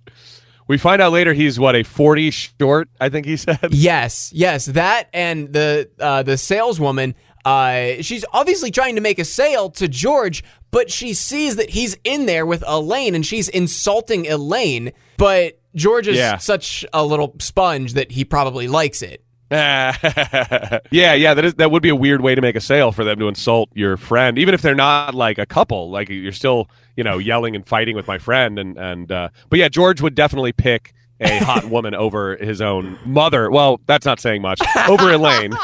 [0.67, 2.87] We find out later he's what a forty short.
[2.99, 3.59] I think he said.
[3.71, 7.15] Yes, yes, that and the uh, the saleswoman.
[7.43, 11.97] Uh, she's obviously trying to make a sale to George, but she sees that he's
[12.05, 14.93] in there with Elaine, and she's insulting Elaine.
[15.17, 16.37] But George is Yeah.
[16.37, 19.21] such a little sponge that he probably likes it.
[20.91, 21.35] yeah, yeah.
[21.35, 23.27] That is that would be a weird way to make a sale for them to
[23.27, 25.91] insult your friend, even if they're not like a couple.
[25.91, 29.11] Like you're still, you know, yelling and fighting with my friend, and and.
[29.11, 33.51] Uh, but yeah, George would definitely pick a hot woman over his own mother.
[33.51, 34.59] Well, that's not saying much.
[34.89, 35.53] Over Elaine.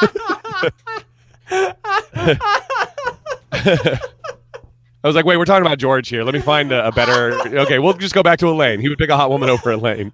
[5.01, 6.23] I was like, wait, we're talking about George here.
[6.23, 7.33] Let me find a, a better.
[7.61, 8.81] Okay, we'll just go back to Elaine.
[8.81, 10.11] He would pick a hot woman over Elaine.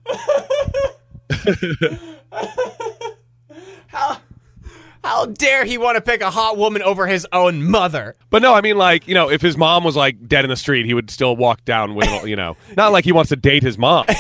[5.15, 8.17] How dare he want to pick a hot woman over his own mother?
[8.30, 10.58] But no, I mean, like, you know, if his mom was like dead in the
[10.58, 13.63] street, he would still walk down with, you know, not like he wants to date
[13.63, 14.04] his mom.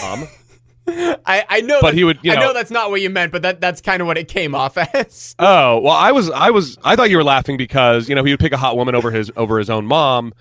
[0.87, 3.09] I, I know, But that- he would, you I know- know that's not what you
[3.09, 5.35] meant, but that that's kind of what it came off as.
[5.37, 8.31] Oh well, I was, I was, I thought you were laughing because you know he
[8.31, 10.31] would pick a hot woman over his over his own mom,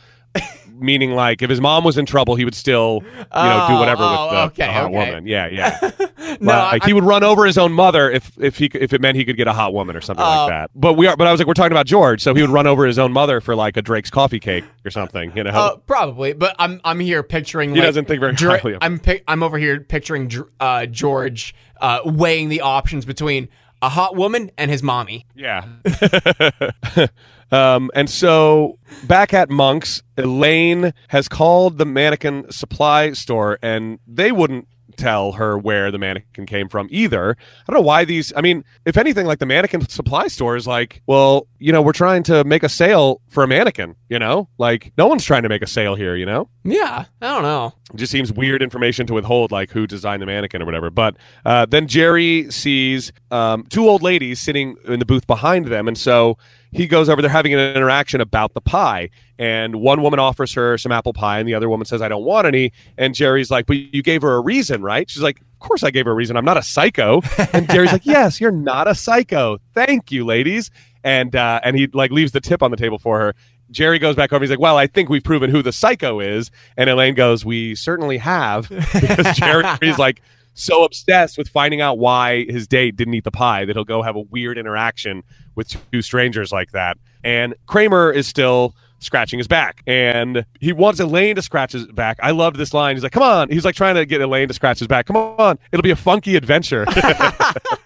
[0.79, 3.79] meaning like if his mom was in trouble, he would still, you know, do Oh,
[3.81, 4.93] whatever oh, with the, okay, the hot okay.
[4.95, 5.27] woman.
[5.27, 5.91] Yeah, yeah.
[6.41, 9.01] No, like I- he would run over his own mother if if he if it
[9.01, 10.29] meant he could get a hot woman or something Oh.
[10.29, 10.71] like that.
[10.75, 12.67] But we are, but I was like, we're talking about George, so he would run
[12.67, 15.33] over his own mother for like a Drake's coffee cake or something.
[15.37, 15.51] You know.
[15.51, 17.71] Uh, probably, but I'm I'm here picturing.
[17.75, 21.55] He like, doesn't think very Dra- highly I'm pic- I'm over here picturing uh, George
[21.81, 23.49] uh, weighing the options between
[23.83, 25.27] a hot woman and his mommy.
[25.37, 25.67] Yeah.
[27.51, 34.33] um, and so back at Monk's, Elaine has called the mannequin supply store, and they
[34.33, 37.37] wouldn't tell her where the mannequin came from either.
[37.67, 38.33] I don't know why these.
[38.37, 41.93] I mean, if anything, like the mannequin supply store is like, well, you know, we're
[41.93, 43.97] trying to make a sale for a mannequin.
[44.09, 46.17] You know, like no one's trying to make a sale here.
[46.17, 46.49] You know.
[46.65, 47.75] Yeah, I don't know.
[47.93, 50.91] It just seems weird information to withhold, like who designed the mannequin or whatever.
[50.91, 55.89] But uh, then Jerry sees um, two old ladies sitting in the booth behind them,
[55.89, 56.39] and so
[56.75, 59.11] he goes over there having an interaction about the pie.
[59.39, 62.25] And one woman offers her some apple pie, and the other woman says, "I don't
[62.25, 65.59] want any." And Jerry's like, "But you gave her a reason, right?" She's like, "Of
[65.61, 66.37] course I gave her a reason.
[66.37, 69.59] I'm not a psycho." And Jerry's like, "Yes, you're not a psycho.
[69.75, 70.71] Thank you, ladies."
[71.05, 73.35] And uh, and he like leaves the tip on the table for her.
[73.71, 74.43] Jerry goes back over.
[74.43, 77.75] He's like, "Well, I think we've proven who the psycho is." And Elaine goes, "We
[77.75, 80.23] certainly have," because Jerry's like
[80.55, 84.03] so obsessed with finding out why his date didn't eat the pie that he'll go
[84.03, 85.23] have a weird interaction
[85.55, 86.97] with two strangers like that.
[87.23, 92.19] And Kramer is still scratching his back, and he wants Elaine to scratch his back.
[92.23, 92.97] I loved this line.
[92.97, 95.07] He's like, "Come on!" He's like trying to get Elaine to scratch his back.
[95.07, 96.87] Come on, it'll be a funky adventure.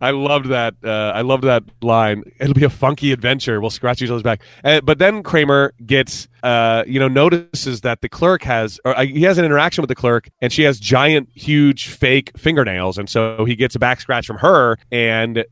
[0.00, 0.74] I loved that.
[0.82, 2.24] Uh, I loved that line.
[2.40, 3.60] It'll be a funky adventure.
[3.60, 4.42] We'll scratch each other's back.
[4.62, 9.04] Uh, but then Kramer gets, uh, you know, notices that the clerk has, or uh,
[9.04, 13.08] he has an interaction with the clerk, and she has giant, huge, fake fingernails, and
[13.08, 15.44] so he gets a back scratch from her, and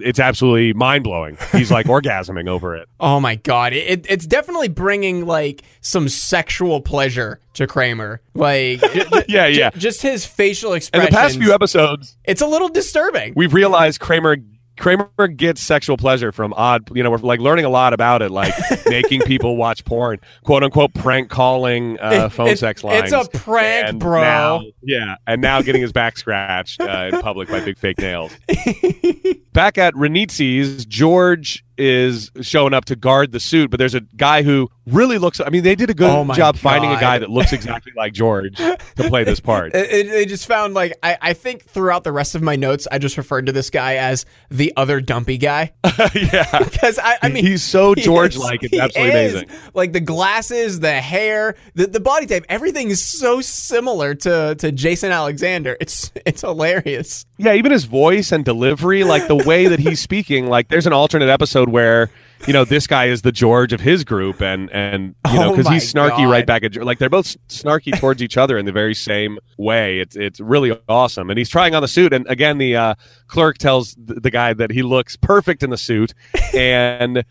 [0.00, 1.36] it's absolutely mind blowing.
[1.52, 2.88] He's like orgasming over it.
[2.98, 8.20] Oh my god, it, it's definitely bringing like some sexual pleasure to Kramer.
[8.34, 8.80] Like,
[9.28, 9.70] Yeah, yeah.
[9.70, 11.06] just his facial expression.
[11.06, 13.34] In the past few episodes, it's a little disturbing.
[13.36, 14.36] we've realized Kramer
[14.78, 16.88] Kramer gets sexual pleasure from odd.
[16.96, 18.54] You know, we're like learning a lot about it, like
[18.86, 23.12] making people watch porn, quote unquote, prank calling uh, phone It- sex lines.
[23.12, 24.22] It's a prank, And bro.
[24.22, 28.32] now- yeah, and now getting his back scratched uh, in public by big fake nails.
[29.52, 34.42] Back at Renitz's, George is showing up to guard the suit, but there's a guy
[34.42, 35.40] who really looks.
[35.40, 38.12] I mean, they did a good Oh job finding a guy that looks exactly like
[38.12, 39.72] George to play this part.
[39.92, 43.16] It just found like I, I think throughout the rest of my notes, I just
[43.16, 45.72] referred to this guy as the other dumpy guy
[46.14, 48.62] yeah, because I, I mean he's so George-like.
[48.62, 49.34] It's absolutely is.
[49.34, 49.50] amazing.
[49.74, 54.72] Like the glasses, the hair, the, the body type, everything is so similar to to
[54.72, 55.76] Jason Alexander.
[55.80, 57.26] It's it's hilarious.
[57.42, 60.92] Yeah, even his voice and delivery, like the way that he's speaking, like there's an
[60.92, 62.08] alternate episode where
[62.46, 65.50] you know this guy is the George of his group, and and you know Oh
[65.52, 66.30] because my he's snarky God.
[66.30, 69.98] right back at like they're both snarky towards each other in the very same way.
[70.00, 72.94] It's it's really awesome, and he's trying on the suit, and again the uh,
[73.28, 76.14] clerk tells th- the guy that he looks perfect in the suit,
[76.54, 77.24] and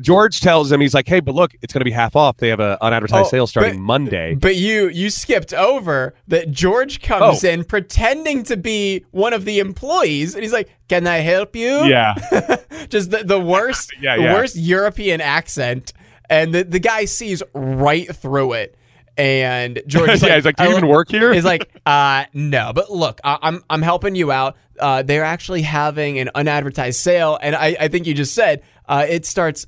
[0.00, 2.36] George tells him he's like, hey, but look, it's going to be half off.
[2.36, 4.34] They have a unadvertised Oh, sale starting but- Monday.
[4.34, 7.48] But you you skipped over that George comes Oh.
[7.48, 11.84] in pretending to be one of the employees, and he's like, "Can I help you?"
[11.84, 12.14] yeah,
[12.88, 14.32] just the, the worst, Yeah, yeah.
[14.34, 15.92] worst European accent,
[16.30, 18.76] and the the guy sees right through it.
[19.16, 20.36] And George, is yeah.
[20.36, 21.34] He's like, do you even work here?
[21.34, 24.56] He's like, uh, no, but look, I- I'm I'm helping you out.
[24.80, 29.04] Uh, they're actually having an unadvertised sale, and I, I think you just said uh,
[29.08, 29.66] it starts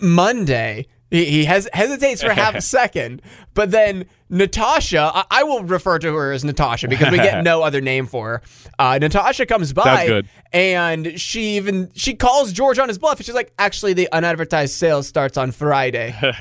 [0.00, 0.86] Monday.
[1.10, 3.22] He, he has hesitates for half a second,
[3.54, 7.62] but then Natasha, I, I will refer to her as Natasha because we get no
[7.62, 8.42] other name for her.
[8.78, 13.34] Uh, Natasha comes by, and she even she calls George on his bluff, and she's
[13.34, 16.14] like, "Actually, the unadvertised sale starts on Friday."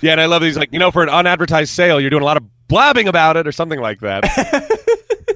[0.00, 2.22] Yeah, and I love that he's like, you know, for an unadvertised sale, you're doing
[2.22, 4.24] a lot of blabbing about it or something like that.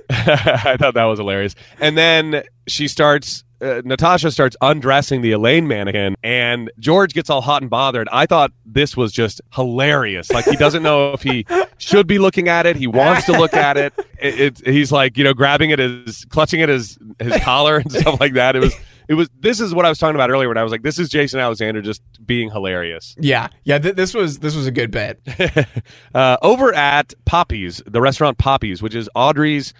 [0.09, 1.55] I thought that was hilarious.
[1.81, 7.41] And then she starts, uh, Natasha starts undressing the Elaine mannequin, and George gets all
[7.41, 8.09] hot and bothered.
[8.13, 10.31] I thought this was just hilarious.
[10.31, 11.47] Like, he doesn't know if he
[11.79, 13.93] should be looking at it, he wants to look at it.
[14.21, 17.91] it, it he's like, you know, grabbing it as, clutching it as his collar and
[17.93, 18.57] stuff like that.
[18.57, 18.75] It was.
[19.09, 19.29] It was.
[19.39, 21.39] This is what I was talking about earlier when I was like, "This is Jason
[21.39, 25.21] Alexander just being hilarious." yeah, yeah, th- this was this was a good bit.
[26.15, 29.75] uh, over at Poppy's, the restaurant Poppy's, which is Audrey's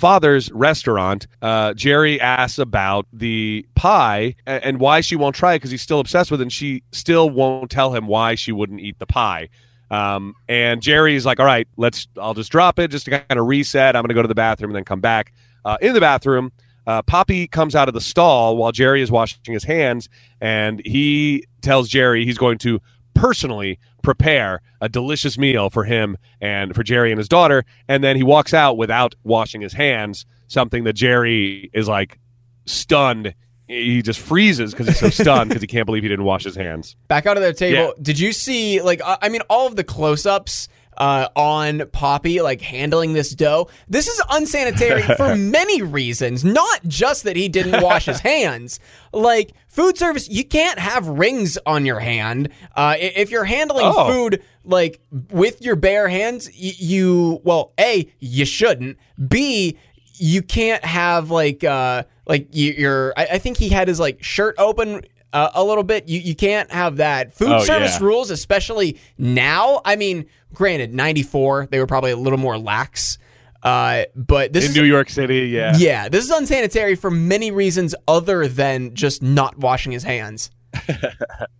[0.00, 5.70] father's restaurant, uh, Jerry asks about the pie and, why she won't try it because
[5.70, 8.98] he's still obsessed with it, and she still won't tell him why she wouldn't eat
[8.98, 9.50] the pie.
[9.90, 13.46] Um, and Jerry's like, all right, let's, I'll just drop it just to kind of
[13.46, 13.94] reset.
[13.94, 15.34] I'm going to go to the bathroom and then come back.
[15.66, 16.50] Uh, in the bathroom,
[16.86, 20.08] uh, Poppy comes out of the stall while Jerry is washing his hands,
[20.40, 22.80] and he tells Jerry he's going to
[23.12, 27.64] personally prepare a delicious meal for him and for Jerry and his daughter.
[27.88, 32.18] And then he walks out without washing his hands, something that Jerry is like
[32.66, 33.34] stunned.
[33.66, 36.56] He just freezes because he's so stunned because he can't believe he didn't wash his
[36.56, 36.96] hands.
[37.06, 37.94] Back out of their table.
[38.02, 40.68] Did you see like I mean all of the close-ups
[41.00, 43.68] uh, on Poppy like handling this dough?
[43.88, 48.78] This is unsanitary for many reasons, not just that he didn't wash his hands.
[49.12, 52.50] Like food service, you can't have rings on your hand.
[52.76, 54.08] Uh, if you're handling Oh.
[54.12, 58.98] food like with your bare hands, y- you well, a you shouldn't.
[59.28, 59.76] B
[60.22, 64.54] you can't have like uh like you, I, I think he had his like shirt
[64.58, 65.00] open
[65.32, 68.06] uh, a little bit you you can't have that food Oh, service yeah.
[68.06, 73.18] rules especially now i mean granted 94 they were probably a little more lax
[73.62, 75.74] uh but this In is New York City, yeah.
[75.76, 80.50] yeah this is unsanitary for many reasons other than just not washing his hands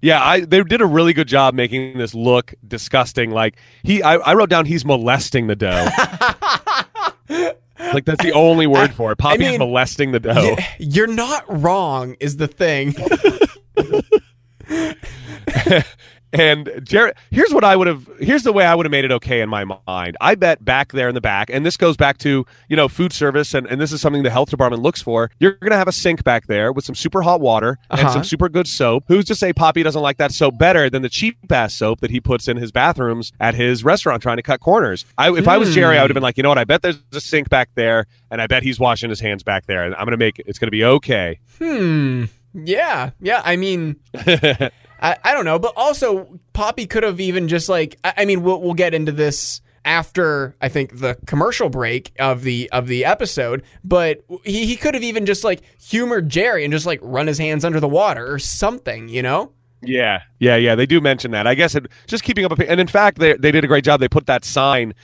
[0.02, 3.32] Yeah, I they did a really good job making this look disgusting.
[3.32, 5.88] Like he, I, I wrote down he's molesting the dough.
[7.92, 9.16] like that's the only word for it.
[9.18, 10.54] Poppy's mean, molesting the dough.
[10.56, 12.94] Y- you're not wrong is the thing
[16.32, 18.08] And Jerry, here's what I would have.
[18.20, 20.16] Here's the way I would have made it okay in my mind.
[20.20, 23.12] I bet back there in the back, and this goes back to you know food
[23.12, 25.32] service, and, and this is something the health department looks for.
[25.40, 28.12] You're going to have a sink back there with some super hot water and Uh-huh.
[28.12, 29.06] some super good soap.
[29.08, 32.12] Who's to say Poppy doesn't like that soap better than the cheap ass soap that
[32.12, 35.04] he puts in his bathrooms at his restaurant trying to cut corners?
[35.18, 36.58] I, if I was Jerry, I would have been like, you know what?
[36.58, 39.66] I bet there's a sink back there, and I bet he's washing his hands back
[39.66, 40.40] there, and I'm going to make.
[40.46, 41.40] It's going to be okay.
[41.58, 42.26] Hmm.
[42.54, 43.10] Yeah.
[43.20, 43.42] Yeah.
[43.44, 44.70] I mean, I,
[45.00, 48.60] I don't know, but also Poppy could have even just like I, I mean we'll
[48.60, 53.62] we'll get into this after I think the commercial break of the of the episode,
[53.82, 57.38] but he, he could have even just like humored Jerry and just like run his
[57.38, 59.52] hands under the water or something, you know?
[59.82, 60.74] Yeah, yeah, yeah.
[60.74, 61.46] They do mention that.
[61.46, 62.58] I guess it, just keeping up.
[62.58, 64.00] A, and in fact, they they did a great job.
[64.00, 64.94] They put that sign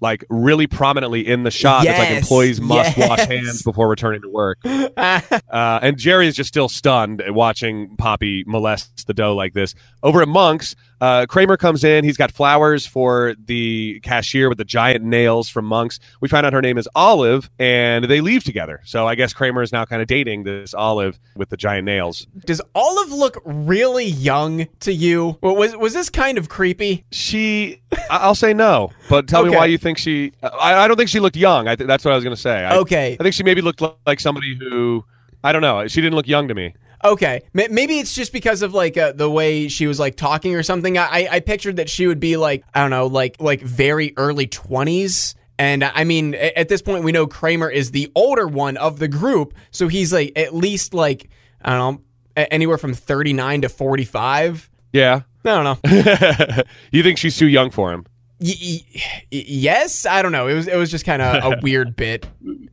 [0.00, 1.84] like really prominently in the shot.
[1.86, 4.58] It's like employees must wash hands before returning to work.
[4.96, 9.74] Uh, and Jerry is just still stunned at watching Poppy molest the dough like this.
[10.02, 12.04] Over at Monk's, uh, Kramer comes in.
[12.04, 15.98] He's got flowers for the cashier with the giant nails from Monk's.
[16.20, 18.80] We find out her name is Olive, and they leave together.
[18.84, 22.26] So I guess Kramer is now kind of dating this Olive with the giant nails.
[22.44, 25.38] Does Olive look really young to you?
[25.42, 27.04] Was was this kind of creepy?
[27.10, 27.80] She,
[28.10, 30.32] I'll say no, but tell me why you think she.
[30.42, 31.68] I, I don't think she looked young.
[31.68, 32.64] I th- that's what I was going to say.
[32.64, 33.16] I, Okay.
[33.18, 35.04] I think she maybe looked like somebody who,
[35.42, 35.86] I don't know.
[35.88, 36.74] She didn't look young to me.
[37.04, 40.62] Okay, maybe it's just because of like uh, the way she was like talking or
[40.62, 40.98] something.
[40.98, 44.46] I-, I pictured that she would be like I don't know, like like very early
[44.46, 45.34] twenties.
[45.58, 49.08] And I mean, at this point, we know Kramer is the older one of the
[49.08, 51.30] group, so he's like at least like
[51.62, 52.02] I don't
[52.36, 54.70] know, anywhere from thirty nine to forty five.
[54.92, 55.22] Yeah.
[55.44, 56.62] I don't know.
[56.90, 58.04] you think she's too young for him?
[58.38, 58.54] Y-
[58.94, 60.46] y- yes, I don't know.
[60.46, 62.26] It was it was just kind of a weird bit.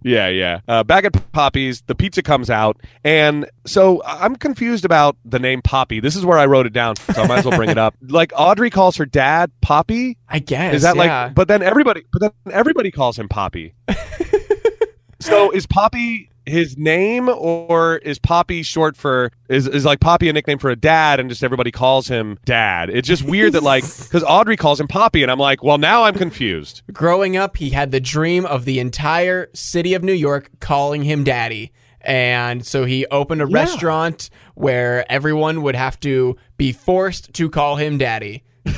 [0.04, 0.60] Yeah, yeah.
[0.68, 5.62] Uh, back at Poppy's, the pizza comes out, and so I'm confused about the name
[5.62, 6.02] Poppy.
[6.02, 7.96] This is where I wrote it down, so I might as well bring it up.
[8.14, 10.18] Like Audrey calls her dad Poppy.
[10.28, 11.26] I guess Is that yeah.
[11.26, 11.36] like?
[11.36, 13.74] But then everybody, but then everybody calls him Poppy.
[15.20, 20.34] so is Poppy his name, or is Poppy short for is is like Poppy a
[20.34, 22.90] nickname for a dad, and just everybody calls him Dad?
[22.90, 26.04] It's just weird that like because Audrey calls him Poppy, and I'm like, well, now
[26.04, 26.82] I'm confused.
[26.92, 31.24] Growing up, he had the dream of the entire city of New York calling him
[31.24, 31.72] daddy.
[32.02, 33.56] And so he opened a Yeah.
[33.62, 38.44] restaurant where everyone would have to be forced to call him daddy.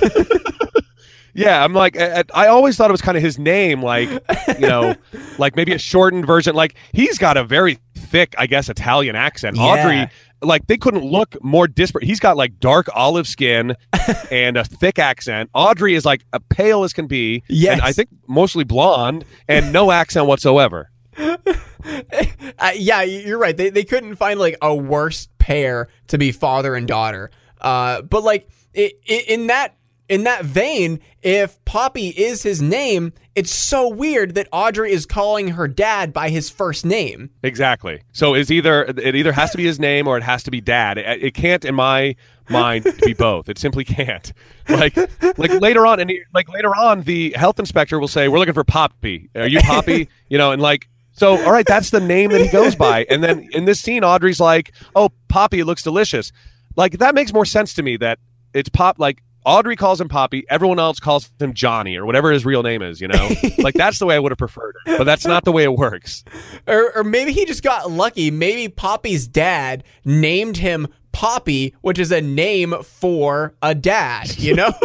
[1.35, 4.09] Yeah, I'm like, I, I always thought it was kind of his name, like,
[4.57, 4.95] you know,
[5.37, 6.55] like maybe a shortened version.
[6.55, 9.57] Like, he's got a very thick, I guess, Italian accent.
[9.57, 9.63] Yeah.
[9.63, 10.09] Audrey,
[10.41, 12.05] like, they couldn't look more disparate.
[12.05, 13.75] He's got like dark olive skin
[14.31, 15.49] and a thick accent.
[15.53, 17.43] Audrey is like a pale as can be.
[17.49, 17.73] Yes.
[17.73, 20.89] And I think mostly blonde and no accent whatsoever.
[21.17, 23.57] Uh, yeah, you're right.
[23.57, 27.29] They, they couldn't find like a worse pair to be father and daughter.
[27.59, 29.75] Uh, but like i i in that
[30.07, 35.49] in that vein, if Poppy is his name, it's so weird that Audrey is calling
[35.49, 37.31] her dad by his first name.
[37.43, 38.01] Exactly.
[38.13, 40.61] So is either it either has to be his name or it has to be
[40.61, 40.97] dad.
[40.97, 42.15] It, it can't, in my
[42.49, 43.49] mind, be both.
[43.49, 44.31] It simply can't.
[44.69, 44.95] Like
[45.37, 48.63] like later on, and like later on, the health inspector will say, "We're looking for
[48.63, 49.29] Poppy.
[49.35, 50.87] Are you Poppy?" you know, and like.
[51.17, 53.05] So, all right, that's the name that he goes by.
[53.09, 56.33] And then in this scene, Audrey's like, "Oh, Poppy, it looks delicious."
[56.75, 57.95] Like that makes more sense to me.
[57.95, 58.19] That
[58.53, 58.99] it's pop.
[58.99, 62.81] Like Audrey calls him Poppy, everyone else calls him Johnny or whatever his real name
[62.81, 62.99] is.
[62.99, 63.29] You know,
[63.59, 64.97] like that's the way I would have preferred it.
[64.97, 66.23] But that's not the way it works.
[66.67, 68.31] Or, or maybe he just got lucky.
[68.31, 74.71] Maybe Poppy's dad named him Poppy, which is a name for a dad, you know?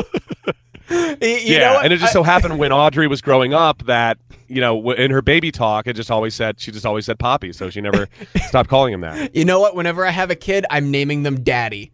[0.90, 4.60] You yeah, know and it just so happened when Audrey was growing up that you
[4.60, 7.70] know in her baby talk, it just always said she just always said Poppy, so
[7.70, 8.08] she never
[8.48, 9.36] stopped calling him that.
[9.36, 9.76] you know what?
[9.76, 11.92] Whenever I have a kid, I'm naming them Daddy.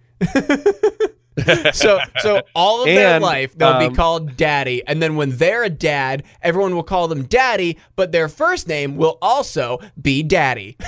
[1.73, 5.37] so, so all of their And, life they'll um, be called Daddy, and then when
[5.37, 10.23] they're a dad, everyone will call them Daddy, but their first name will also be
[10.23, 10.77] Daddy.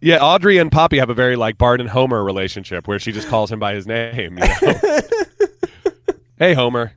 [0.00, 3.28] Yeah, Audrey and Poppy have a very like Bart and Homer relationship where she just
[3.28, 4.38] calls him by his name.
[4.38, 5.00] You know?
[6.38, 6.92] hey, Homer.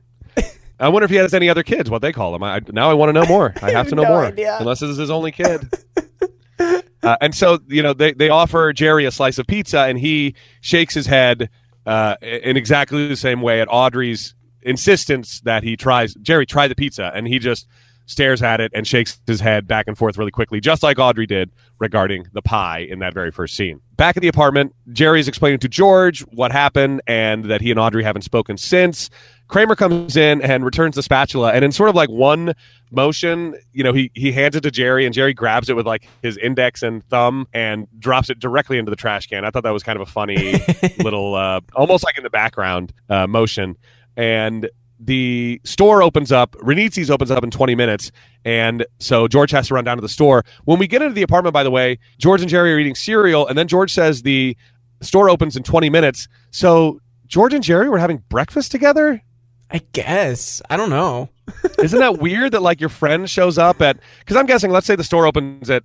[0.78, 1.90] I wonder if he has any other kids.
[1.90, 2.42] What they call him?
[2.42, 3.52] I, now I want to know more.
[3.62, 4.26] I have to know no more.
[4.26, 4.58] idea.
[4.60, 5.68] Unless this is his only kid.
[7.02, 10.34] Uh, and so you know they they offer Jerry a slice of pizza, and he
[10.60, 11.48] shakes his head
[11.86, 16.14] uh, in exactly the same way at Audrey's insistence that he tries.
[16.14, 17.66] Jerry try the pizza, and he just
[18.06, 21.26] stares at it and shakes his head back and forth really quickly, just like Audrey
[21.26, 23.80] did regarding the pie in that very first scene.
[23.96, 27.80] Back at the apartment, Jerry is explaining to George what happened and that he and
[27.80, 29.10] Audrey haven't spoken since.
[29.48, 32.54] Kramer comes in and returns the spatula, and in sort of like one
[32.90, 36.06] motion, you know, he he hands it to Jerry, and Jerry grabs it with like
[36.22, 39.44] his index and thumb and drops it directly into the trash can.
[39.44, 40.60] I thought that was kind of a funny
[40.98, 43.76] little, uh, almost like in the background uh, motion.
[44.16, 44.68] And
[44.98, 46.52] the store opens up.
[46.56, 48.10] Renizzi's opens up in 20 minutes.
[48.44, 50.44] And so George has to run down to the store.
[50.64, 53.46] When we get into the apartment, by the way, George and Jerry are eating cereal.
[53.46, 54.56] And then George says the
[55.02, 56.28] store opens in 20 minutes.
[56.50, 59.22] So George and Jerry were having breakfast together?
[59.70, 60.62] I guess.
[60.70, 61.28] I don't know.
[61.78, 64.96] Isn't that weird that like your friend shows up at, because I'm guessing, let's say
[64.96, 65.82] the store opens at,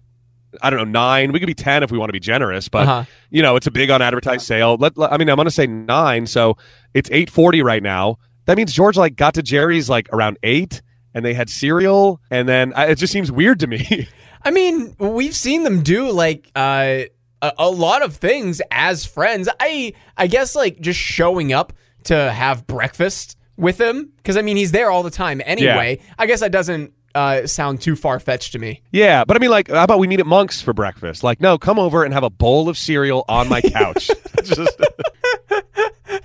[0.61, 1.31] I don't know, nine.
[1.31, 3.03] We could be 10 if we want to be generous, but Uh-huh.
[3.29, 4.77] you know, it's a big unadvertised sale.
[4.79, 6.27] Let, let- I mean, I'm going to say nine.
[6.27, 6.57] So
[6.93, 8.17] it's 840 right now.
[8.45, 10.81] That means George like got to Jerry's like around eight
[11.13, 12.19] and they had cereal.
[12.29, 14.07] And then I, it just seems weird to me.
[14.43, 17.01] I mean, we've seen them do like uh,
[17.41, 19.47] a, a lot of things as friends.
[19.59, 21.73] I I guess like just showing up
[22.05, 25.99] to have breakfast with him because I mean he's there all the time anyway.
[26.17, 28.81] I guess that doesn't uh, sound too far fetched to me.
[28.91, 29.23] yeah.
[29.23, 31.23] But I mean, like, how about we meet at Monk's for breakfast?
[31.23, 34.09] Like, no, come over and have a bowl of cereal on my couch.
[34.43, 34.81] Just,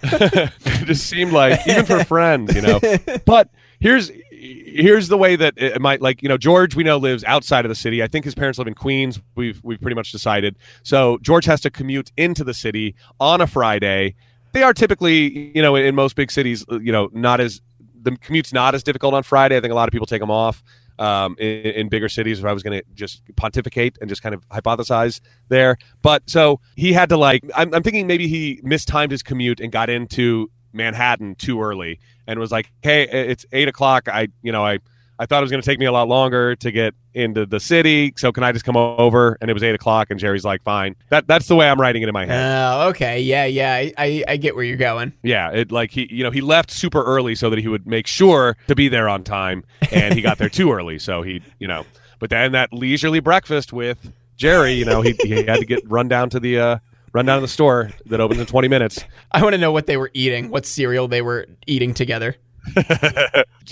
[0.03, 0.53] it
[0.87, 2.80] just seemed like, even for friends, you know.
[3.24, 7.24] But here's here's the way that it might like you know George we know lives
[7.24, 8.03] outside of the city.
[8.03, 9.20] I think his parents live in Queens.
[9.34, 10.57] We've we've pretty much decided.
[10.82, 14.14] So George has to commute into the city on a Friday.
[14.57, 17.61] They are typically you know in most big cities you know not as
[18.01, 19.55] the commute's not as difficult on Friday.
[19.55, 20.65] I think a lot of people take them off
[20.99, 22.39] um, in, in bigger cities.
[22.39, 26.61] If I was going to just pontificate and just kind of hypothesize there, but so
[26.75, 30.51] he had to like I'm, I'm thinking maybe he mistimed his commute and got into
[30.73, 34.09] Manhattan too early and was like, "Hey, it's eight o'clock.
[34.09, 34.79] I, you know, I,
[35.19, 37.61] I thought it was going to take me a lot longer to get into the
[37.61, 38.12] city.
[38.17, 40.97] So can I just come over?" And it was eight o'clock, and Jerry's like, "Fine."
[41.11, 42.43] That that's the way I'm writing it in my head.
[42.45, 45.12] Oh, okay, yeah, yeah, I, I I get where you're going.
[45.23, 48.07] Yeah, it like he, you know, he left super early so that he would make
[48.07, 51.69] sure to be there on time, and he got there too early, so he, you
[51.69, 51.85] know.
[52.19, 56.09] But then that leisurely breakfast with Jerry, you know, he, he had to get run
[56.09, 56.79] down to the uh,
[57.12, 59.03] run down to the store that opens in 20 minutes.
[59.33, 62.37] I want to know what they were eating, what cereal they were eating together.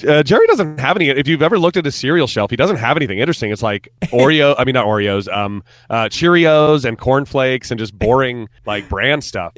[0.09, 1.09] uh, Jerry doesn't have any.
[1.09, 3.51] If you've ever looked at his cereal shelf, he doesn't have anything interesting.
[3.51, 4.55] It's like Oreo.
[4.59, 5.33] I mean, not Oreos.
[5.35, 9.55] Um, uh, Cheerios and cornflakes and just boring like brand stuff.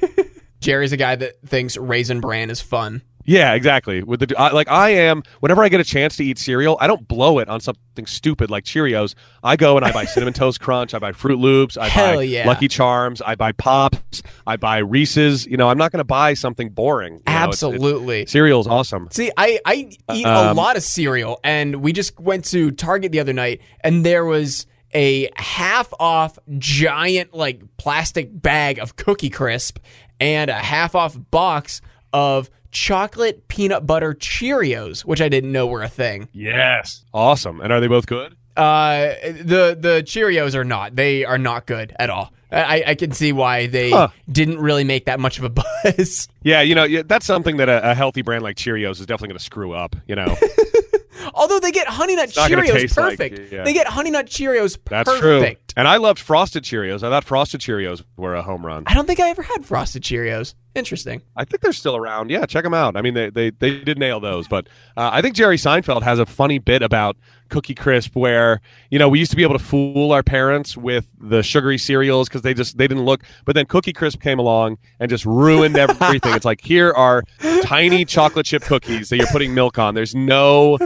[0.60, 3.02] Jerry's a guy that thinks Raisin Bran is fun.
[3.30, 4.02] Yeah, exactly.
[4.02, 5.22] With the I, like, I am.
[5.38, 8.50] Whenever I get a chance to eat cereal, I don't blow it on something stupid
[8.50, 9.14] like Cheerios.
[9.44, 10.94] I go and I buy cinnamon toast crunch.
[10.94, 11.76] I buy Froot Loops.
[11.76, 12.44] I Hell buy yeah.
[12.44, 13.22] Lucky Charms.
[13.22, 14.24] I buy Pops.
[14.48, 15.46] I buy Reese's.
[15.46, 17.12] You know, I'm not going to buy something boring.
[17.14, 17.32] you know?
[17.32, 18.26] Absolutely.
[18.26, 19.06] cereal is awesome.
[19.12, 19.74] See, I, I
[20.12, 23.60] eat a Um, lot of cereal, and we just went to Target the other night,
[23.84, 29.78] and there was a half off giant, like, plastic bag of Cookie Crisp
[30.18, 31.80] and a half off box
[32.12, 36.28] of chocolate peanut butter Cheerios, which I didn't know were a thing.
[36.32, 37.60] Yes, awesome.
[37.60, 38.36] And are they both good?
[38.56, 40.94] Uh, the the Cheerios are not.
[40.96, 42.32] They are not good at all.
[42.52, 44.08] I, I can see why they Huh.
[44.30, 45.50] didn't really make that much of a
[45.84, 46.28] buzz.
[46.42, 49.38] Yeah, you know, that's something that a, a healthy brand like Cheerios is definitely going
[49.38, 49.94] to screw up.
[50.08, 50.36] You know,
[51.34, 53.52] Although they get Honey Nut not gonna Cheerios taste like- perfect.
[53.52, 53.62] yeah.
[53.62, 55.40] They get Honey Nut Cheerios that's true.
[55.76, 57.02] And I loved Frosted Cheerios.
[57.02, 58.84] I thought Frosted Cheerios were a home run.
[58.86, 60.54] I don't think I ever had Frosted Cheerios.
[60.74, 61.22] Interesting.
[61.36, 62.30] I think they're still around.
[62.30, 62.96] Yeah, check them out.
[62.96, 64.46] I mean, they they, they did nail those.
[64.46, 67.16] But uh, I think Jerry Seinfeld has a funny bit about
[67.48, 71.06] Cookie Crisp, where you know we used to be able to fool our parents with
[71.20, 73.24] the sugary cereals because they just they didn't look.
[73.44, 76.34] But then Cookie Crisp came along and just ruined everything.
[76.34, 77.24] it's like here are
[77.62, 79.96] tiny chocolate chip cookies that you're putting milk on.
[79.96, 80.78] There's no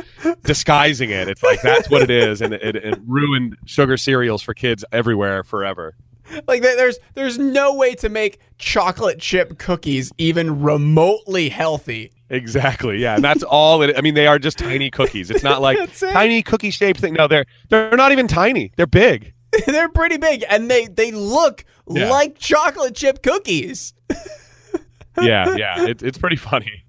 [0.45, 1.29] disguising it.
[1.29, 5.45] It's like that's what it is, and it, it ruined sugar cereals for kids everywhere
[5.45, 5.95] forever.
[6.49, 12.13] Like there's there's no way to make chocolate chip cookies even remotely healthy.
[12.31, 12.97] Exactly.
[12.97, 13.83] Yeah, and that's all.
[13.83, 15.31] It, I mean, they are just tiny cookies.
[15.31, 16.13] It's not like it.
[16.13, 17.13] tiny cookie shaped thing.
[17.13, 18.73] No, they're they're not even tiny.
[18.77, 19.33] They're big.
[19.67, 22.11] They're pretty big and they they look Yeah.
[22.11, 23.95] like chocolate chip cookies.
[25.21, 25.85] Yeah, yeah.
[25.87, 26.85] It, it's pretty funny.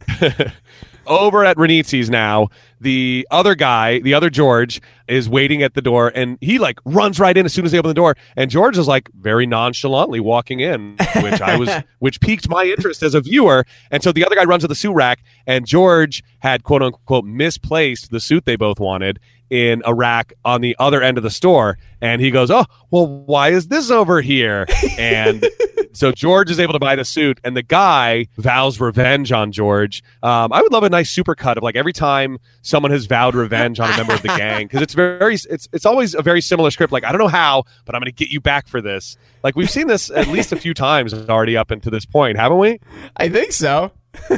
[1.06, 2.48] Over at Renizzi's now,
[2.82, 7.20] the other guy, the other George, is waiting at the door, and he like runs
[7.20, 8.16] right in as soon as they open the door.
[8.36, 13.04] And George is like very nonchalantly walking in, which I was, which piqued my interest
[13.04, 13.66] as a viewer.
[13.92, 17.26] And so the other guy runs to the suit rack, and George had quote unquote
[17.26, 21.30] misplaced the suit they both wanted in a rack on the other end of the
[21.30, 21.78] store.
[22.02, 24.66] And he goes, "Oh, well, why is this over here?"
[24.98, 25.46] And
[25.94, 30.04] so George is able to buy the suit, and the guy vows revenge on George.
[30.22, 33.80] Um, I would love a nice supercut of like every time someone has vowed revenge
[33.80, 36.72] on a member of the gang because it's very it's it's always a very similar
[36.72, 36.92] script.
[36.92, 39.18] Like I don't know how, but I'm going to get you back for this.
[39.44, 42.58] Like we've seen this at least a few times already up into this point, haven't
[42.58, 42.80] we?
[43.18, 43.92] I think so.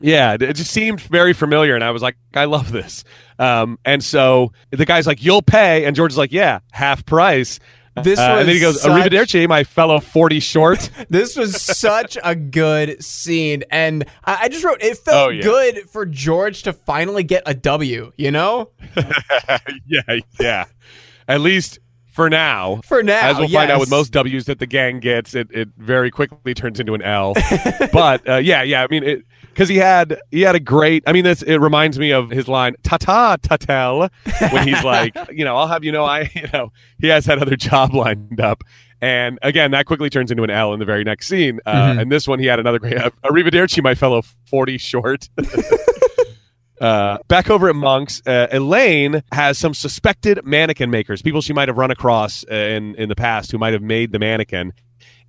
[0.00, 3.02] Yeah, it just seemed very familiar, and I was like, I love this.
[3.38, 7.58] Um, and so the guy's like, "You'll pay," and George's like, "Yeah, half price."
[8.02, 12.18] This Uh, and then he goes, such- "Arrivederci, my fellow forty short." This was such
[12.22, 15.42] a good scene, and I, I just wrote it felt Oh, yeah.
[15.42, 18.12] good for George to finally get a W.
[18.16, 18.70] You know,
[19.86, 20.00] yeah,
[20.40, 20.64] yeah.
[21.28, 21.78] At least
[22.12, 22.80] for now.
[22.84, 25.68] for now, As we'll find out with most W's that the gang gets, it, it
[25.76, 27.34] very quickly turns into an L.
[27.92, 28.82] but uh, yeah, yeah.
[28.82, 31.02] I mean, because he had he had a great.
[31.06, 34.10] I mean, this it reminds me of his line "ta ta tatel"
[34.52, 37.38] when he's like, you know, I'll have you know, I you know, he has had
[37.40, 38.62] other job lined up.
[39.00, 41.60] And again, that quickly turns into an L in the very next scene.
[41.66, 42.00] Uh, Mhm.
[42.02, 45.28] And this one, he had another great "Arrivederci, my fellow forty short."
[46.78, 51.68] Uh, back over at Monk's, uh, Elaine has some suspected mannequin makers, people she might
[51.68, 54.74] have run across uh, in in the past who might have made the mannequin,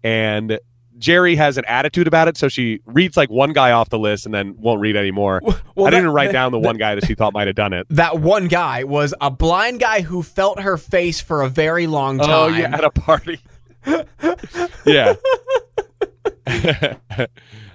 [0.03, 0.59] and
[0.97, 4.25] Jerry has an attitude about it, so she reads like one guy off the list
[4.25, 5.41] and then won't read anymore.
[5.75, 7.71] Well, I didn't that- write down the one guy that she thought might have done
[7.71, 7.85] it.
[7.91, 12.17] That one guy was a blind guy who felt her face for a very long
[12.17, 12.29] time.
[12.31, 13.39] Oh yeah, at a party.
[14.85, 15.13] yeah.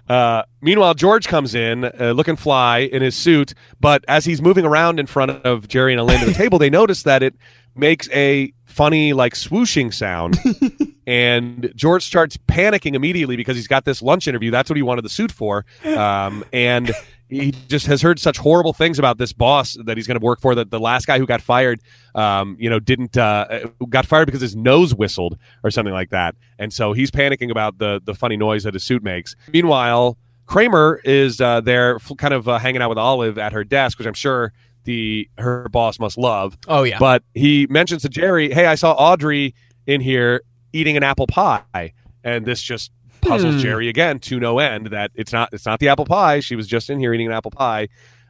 [0.09, 4.65] uh, meanwhile, George comes in uh, looking fly in his suit, but as he's moving
[4.65, 7.35] around in front of Jerry and Elaine to the table, they notice that it
[7.75, 10.39] makes a funny, like swooshing sound.
[11.07, 14.51] and George starts panicking immediately because he's got this lunch interview.
[14.51, 15.65] That's what he wanted the suit for.
[15.85, 16.93] Um, and
[17.29, 20.41] he just has heard such horrible things about this boss that he's going to work
[20.41, 20.55] for.
[20.55, 21.81] That the last guy who got fired,
[22.15, 26.35] um, you know, didn't uh, got fired because his nose whistled or something like that.
[26.59, 29.35] And so he's panicking about the the funny noise that his suit makes.
[29.53, 33.99] Meanwhile, Kramer is uh, there, kind of uh, hanging out with Olive at her desk,
[33.99, 34.53] which I'm sure
[34.85, 36.57] the her boss must love.
[36.69, 36.99] Oh yeah.
[36.99, 39.55] But he mentions to Jerry, "Hey, I saw Audrey
[39.87, 41.93] in here eating an apple pie,"
[42.25, 43.61] and this just puzzles Hmm.
[43.61, 46.41] Jerry again to no end that it's not it's not the apple pie.
[46.41, 47.89] She was just in here eating an apple pie,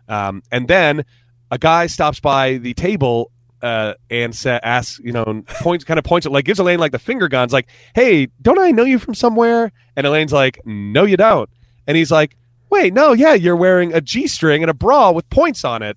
[0.08, 1.04] um, and then
[1.50, 3.30] a guy stops by the table.
[3.62, 6.90] Uh, and sa- asks, you know, points, kind of points at, like, gives Elaine like
[6.90, 11.04] the finger guns, like, "Hey, don't I know you from somewhere?" And Elaine's like, "No,
[11.04, 11.48] you don't."
[11.86, 12.36] And he's like,
[12.72, 15.96] "Wait, no, yeah, you're wearing a g-string and a bra with points on it."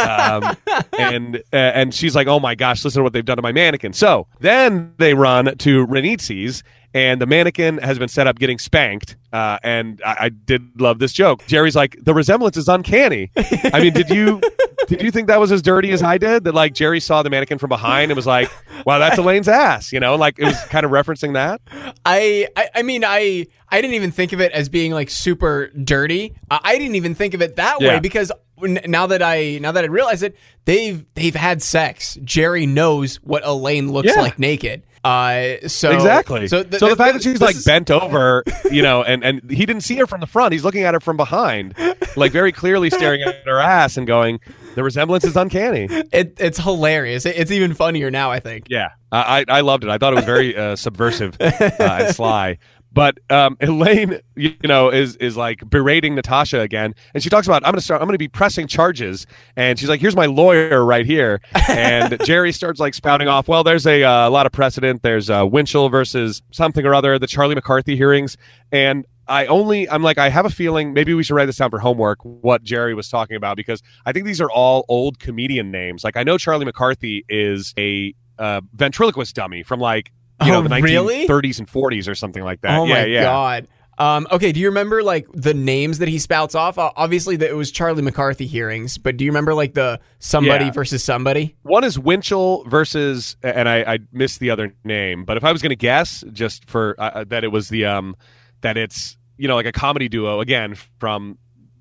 [0.00, 0.56] um,
[0.98, 3.52] and uh, and she's like, "Oh my gosh, listen to what they've done to my
[3.52, 6.64] mannequin." So then they run to Renitzi's,
[6.94, 9.16] and the mannequin has been set up getting spanked.
[9.32, 11.44] Uh, and I, I did love this joke.
[11.46, 14.40] Jerry's like, "The resemblance is uncanny." I mean, did you
[14.88, 16.44] did you think that was as dirty as I did?
[16.44, 18.50] That like Jerry saw the mannequin from behind and was like,
[18.86, 21.60] "Wow, that's Elaine's ass," you know, like it was kind of referencing that.
[22.06, 25.66] I, I I mean I I didn't even think of it as being like super
[25.68, 26.34] dirty.
[26.50, 27.88] I, I didn't even think of it that Yeah.
[27.88, 28.32] way because
[28.64, 32.16] n- now that I now that I realize it, they've they've had sex.
[32.24, 34.22] Jerry knows what Elaine looks Yeah.
[34.22, 34.84] like naked.
[35.04, 36.48] Uh, so exactly.
[36.48, 39.02] So, So, th- the th- fact th- that she's like is- bent over, you know,
[39.02, 40.52] and and he didn't see her from the front.
[40.52, 41.74] He's looking at her from behind,
[42.16, 44.40] like very clearly staring at her ass and going,
[44.74, 47.24] "The resemblance is uncanny." it, it's hilarious.
[47.26, 48.30] It- it's even funnier now.
[48.30, 48.66] I think.
[48.68, 49.90] Yeah, I I I loved it.
[49.90, 52.58] I thought it was very uh, subversive uh, and sly.
[52.92, 57.62] But um, Elaine, you know, is is like berating Natasha again, and she talks about
[57.64, 58.00] I'm going to start.
[58.00, 59.26] I'm going to be pressing charges,
[59.56, 63.48] and she's like, "Here's my lawyer right here." And Jerry starts like spouting off.
[63.48, 65.02] Well, there's a uh, lot of precedent.
[65.02, 68.36] There's uh, Winchell versus something or other, the Charlie McCarthy hearings,
[68.72, 71.70] and I only I'm like I have a feeling maybe we should write this down
[71.70, 72.18] for homework.
[72.22, 76.02] What Jerry was talking about because I think these are all old comedian names.
[76.02, 80.12] Like I know Charlie McCarthy is a uh, ventriloquist dummy from like
[80.44, 81.26] you know Oh, the really?
[81.26, 82.78] 1930s and 40s or something like that.
[82.78, 83.22] Oh yeah, my yeah.
[83.22, 83.68] god.
[84.00, 86.78] Um, okay, do you remember like the names that he spouts off?
[86.78, 90.66] Uh, obviously, that it was Charlie McCarthy hearings, but do you remember like the somebody
[90.66, 90.70] Yeah.
[90.70, 91.56] versus somebody?
[91.62, 95.62] One is Winchell versus, and I, I missed the other name, but if I was
[95.62, 98.14] going to guess, just for uh, uh, that it was the um
[98.60, 101.36] that it's you know like a comedy duo again from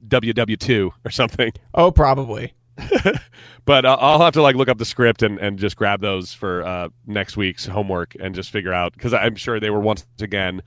[0.08, 1.52] WW2 or something.
[1.76, 2.54] Oh, probably.
[3.68, 6.34] But uh, I'll have to like look up the script and, and just grab those
[6.34, 10.06] for uh, next week's homework and just figure out because I'm sure they were once
[10.22, 10.64] again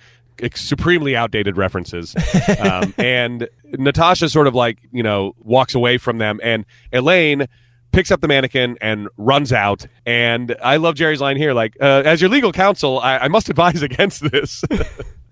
[0.54, 2.14] supremely outdated references.
[2.60, 7.46] um, and Natasha sort of like you know walks away from them, and Elaine
[7.90, 9.86] picks up the mannequin and runs out.
[10.04, 13.48] And I love Jerry's line here, like uh, as your legal counsel, I, I must
[13.48, 14.62] advise against this.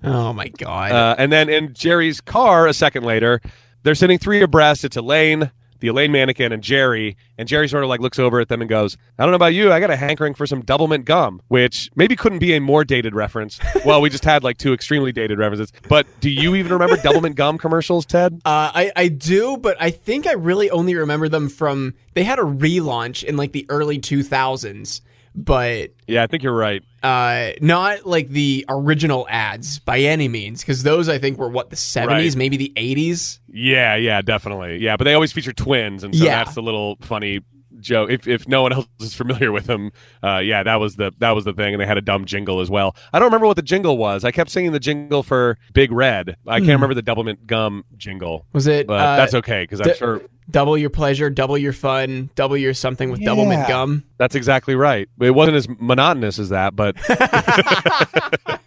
[0.03, 0.93] Oh my god.
[0.93, 3.43] Uh, and then in Jerry's car, a second later,
[3.83, 4.85] they're sitting three abreast.
[4.85, 5.51] It's Elaine,
[5.81, 7.17] the Elaine mannequin, and Jerry.
[7.37, 9.55] And Jerry sort of like looks over at them and goes, "I don't know about
[9.55, 12.85] you, I got a hankering for some Doublemint gum," which maybe couldn't be a more
[12.85, 13.59] dated reference.
[13.85, 15.73] well, we just had like two extremely dated references.
[15.89, 18.35] But do you even remember Doublemint gum commercials, Ted?
[18.45, 22.39] Uh, I, I do, but I think I really only remember them from they had
[22.39, 25.01] a relaunch in like the early 2000s,
[25.45, 26.83] but Yeah, I think you're right.
[27.03, 31.71] uh, not like the original ads by any means, because those I think were what
[31.71, 32.39] the seventies, Right.
[32.39, 33.41] maybe the eighties.
[33.53, 34.79] Yeah, yeah, definitely.
[34.79, 36.43] Yeah, but they always feature twins, and so Yeah.
[36.45, 37.41] that's the little funny
[37.81, 38.11] joke.
[38.11, 39.91] If if no one else is familiar with them,
[40.23, 42.61] uh, yeah, that was the that was the thing, and they had a dumb jingle
[42.61, 42.97] as well.
[43.13, 44.25] I don't remember what the jingle was.
[44.25, 46.37] I kept singing the jingle for Big Red.
[46.47, 48.87] I can't remember the Doublemint Gum jingle, Was it?
[48.87, 52.57] but uh, that's okay because I'm d- sure double your pleasure, double your fun, double
[52.57, 54.05] your something with double mint gum.
[54.17, 55.09] that's exactly right.
[55.21, 56.97] It wasn't as monotonous as that, but.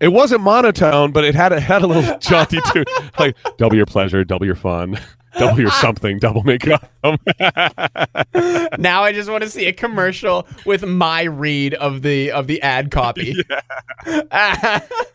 [0.00, 2.84] It wasn't monotone, but it had a had a little jaunty tune,
[3.18, 4.96] like double your pleasure, double your fun,
[5.36, 6.90] double your something, double makeup.
[8.78, 12.62] now I just want to see a commercial with my read of the of the
[12.62, 13.34] ad copy.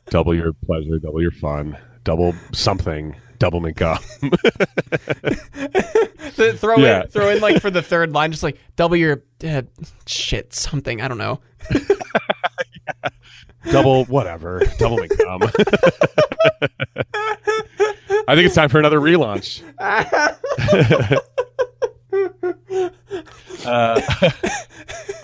[0.09, 4.01] double your pleasure, double your fun, double something, double makeup.
[6.35, 7.03] Th- throw Yeah.
[7.03, 9.63] in throw in like for the third line, just like double your uh,
[10.05, 11.01] shit something.
[11.01, 11.39] I don't know.
[13.71, 15.41] double whatever, double makeup.
[18.27, 19.61] I think it's time for another relaunch.
[23.65, 24.01] uh,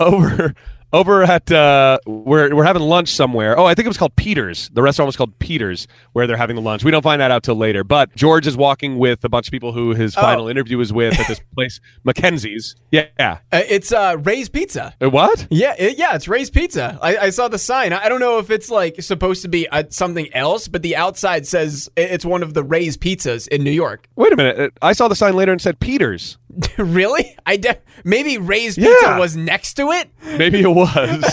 [0.00, 0.54] over
[0.92, 3.58] over at uh, we're we're having lunch somewhere.
[3.58, 4.70] Oh, I think it was called Peters.
[4.72, 6.84] The restaurant was called Peters, where they're having the lunch.
[6.84, 7.84] We don't find that out till later.
[7.84, 11.18] But George is walking with a bunch of people who his final interview was with
[11.18, 12.74] at this place, Mackenzie's.
[12.90, 13.38] Yeah, yeah.
[13.52, 14.94] Uh, it's uh, Ray's Pizza.
[15.00, 15.46] Uh, What?
[15.50, 16.98] Yeah, it, yeah, it's Ray's Pizza.
[17.00, 17.92] I, I saw the sign.
[17.92, 20.96] I, I don't know if it's like supposed to be uh, something else, but the
[20.96, 24.08] outside says it's one of the Ray's Pizzas in New York.
[24.16, 24.58] Wait a minute.
[24.58, 26.38] Uh, I saw the sign later and said Peters.
[26.78, 27.36] really?
[27.46, 29.18] I de- maybe Ray's Pizza Yeah.
[29.18, 30.10] was next to it.
[30.36, 31.24] Maybe it was.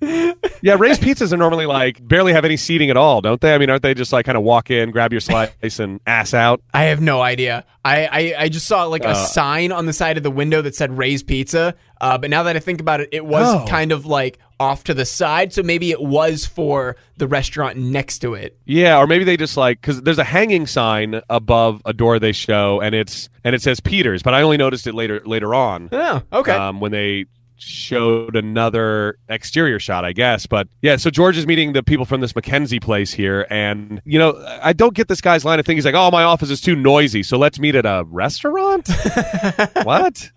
[0.62, 3.54] yeah, Ray's pizzas are normally like barely have any seating at all, don't they?
[3.54, 6.34] I mean, aren't they just like kind of walk in, grab your slice, and ass
[6.34, 6.60] out?
[6.74, 7.64] I have no idea.
[7.84, 9.14] I, I, I just saw like a Uh.
[9.14, 11.74] sign on the side of the window that said Ray's Pizza.
[12.00, 13.64] Uh, but now that I think about it, it was Oh.
[13.66, 15.52] kind of like off to the side.
[15.52, 18.58] So maybe it was for the restaurant next to it.
[18.64, 22.32] Yeah, or maybe they just like because there's a hanging sign above a door they
[22.32, 25.88] show, and it's and it says Peters, but I only noticed it later later on.
[25.92, 26.52] Oh, okay.
[26.52, 27.26] um, when they
[27.56, 30.46] showed another exterior shot, I guess.
[30.46, 34.18] But yeah, so George is meeting the people from this McKenzie place here, and you
[34.18, 35.78] know, I don't get this guy's line of thinking.
[35.78, 38.88] He's like, "Oh, my office is too noisy, so let's meet at a restaurant."
[39.82, 40.30] what?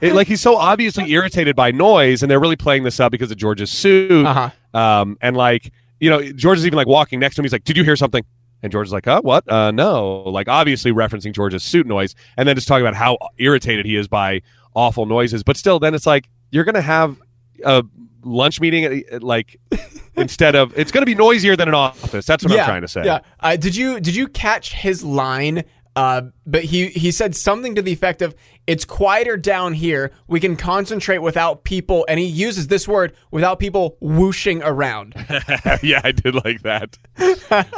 [0.00, 3.30] It- like he's so obviously irritated by noise, and they're really playing this up because
[3.30, 4.26] of George's suit.
[4.26, 4.50] Uh-huh.
[4.78, 7.44] Um, and like, you know, George is even like walking next to him.
[7.44, 8.24] He's like, "Did you hear something?"
[8.62, 9.50] And George is like, "Uh, what?
[9.50, 13.86] Uh, no." Like, obviously referencing George's suit noise, and then just talking about how irritated
[13.86, 14.42] he is by
[14.74, 15.42] awful noises.
[15.42, 17.16] But still, then it's like you're gonna have
[17.64, 17.84] a
[18.24, 19.58] lunch meeting, at- at, like
[20.16, 22.24] instead of it's gonna be noisier than an office.
[22.26, 23.04] That's what I'm trying to say.
[23.04, 23.20] Yeah.
[23.40, 25.64] Uh, did you did you catch his line?
[25.94, 28.34] Uh, but he he said something to the effect of
[28.66, 30.12] "It's quieter down here.
[30.26, 35.14] We can concentrate without people." And he uses this word without people whooshing around.
[35.82, 36.98] yeah, I did like that.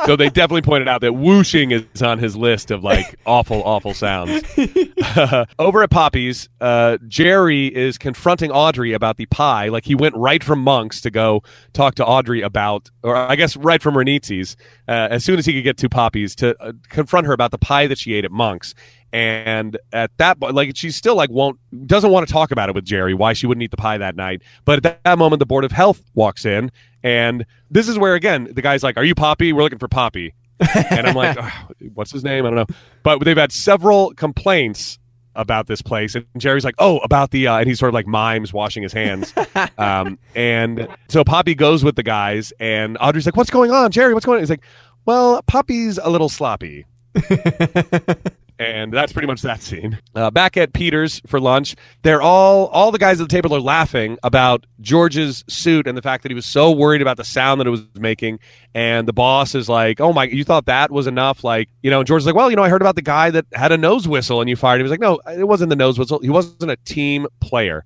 [0.06, 3.94] so they definitely pointed out that whooshing is on his list of like awful, awful
[3.94, 4.42] sounds.
[5.58, 9.68] over at Poppy's, uh, Jerry is confronting Audrey about the pie.
[9.68, 13.56] Like he went right from Monk's to go talk to Audrey about, or I guess
[13.56, 14.56] right from Renizzi's,
[14.88, 17.58] uh, as soon as he could get to Poppy's to uh, confront her about the
[17.58, 18.74] pie that she ate at Monk's.
[19.14, 21.56] And at that point, like she still like won't
[21.86, 24.16] doesn't want to talk about it with Jerry why she wouldn't eat the pie that
[24.16, 24.42] night.
[24.64, 26.72] But at that, that moment, the board of health walks in,
[27.04, 29.52] and this is where again the guy's like, "Are you Poppy?
[29.52, 30.34] We're looking for Poppy."
[30.74, 31.52] and I'm like, "Ugh,
[31.94, 32.44] "What's his name?
[32.44, 34.98] I don't know." But they've had several complaints
[35.36, 38.08] about this place, and Jerry's like, "Oh, about the," uh, and he's sort of like
[38.08, 39.32] mimes washing his hands.
[39.78, 44.12] um, and so Poppy goes with the guys, and Audrey's like, "What's going on, Jerry?
[44.12, 44.64] What's going on?" He's like,
[45.06, 46.84] "Well, Poppy's a little sloppy."
[48.58, 49.98] and that's pretty much that scene.
[50.14, 53.60] Uh, back at Peter's for lunch, they're all all the guys at the table are
[53.60, 57.60] laughing about George's suit and the fact that he was so worried about the sound
[57.60, 58.38] that it was making.
[58.74, 62.04] And the boss is like, "Oh my, you thought that was enough?" Like, you know,
[62.04, 64.40] George's like, "Well, you know, I heard about the guy that had a nose whistle
[64.40, 66.20] and you fired him." He was like, "No, it wasn't the nose whistle.
[66.20, 67.84] He wasn't a team player."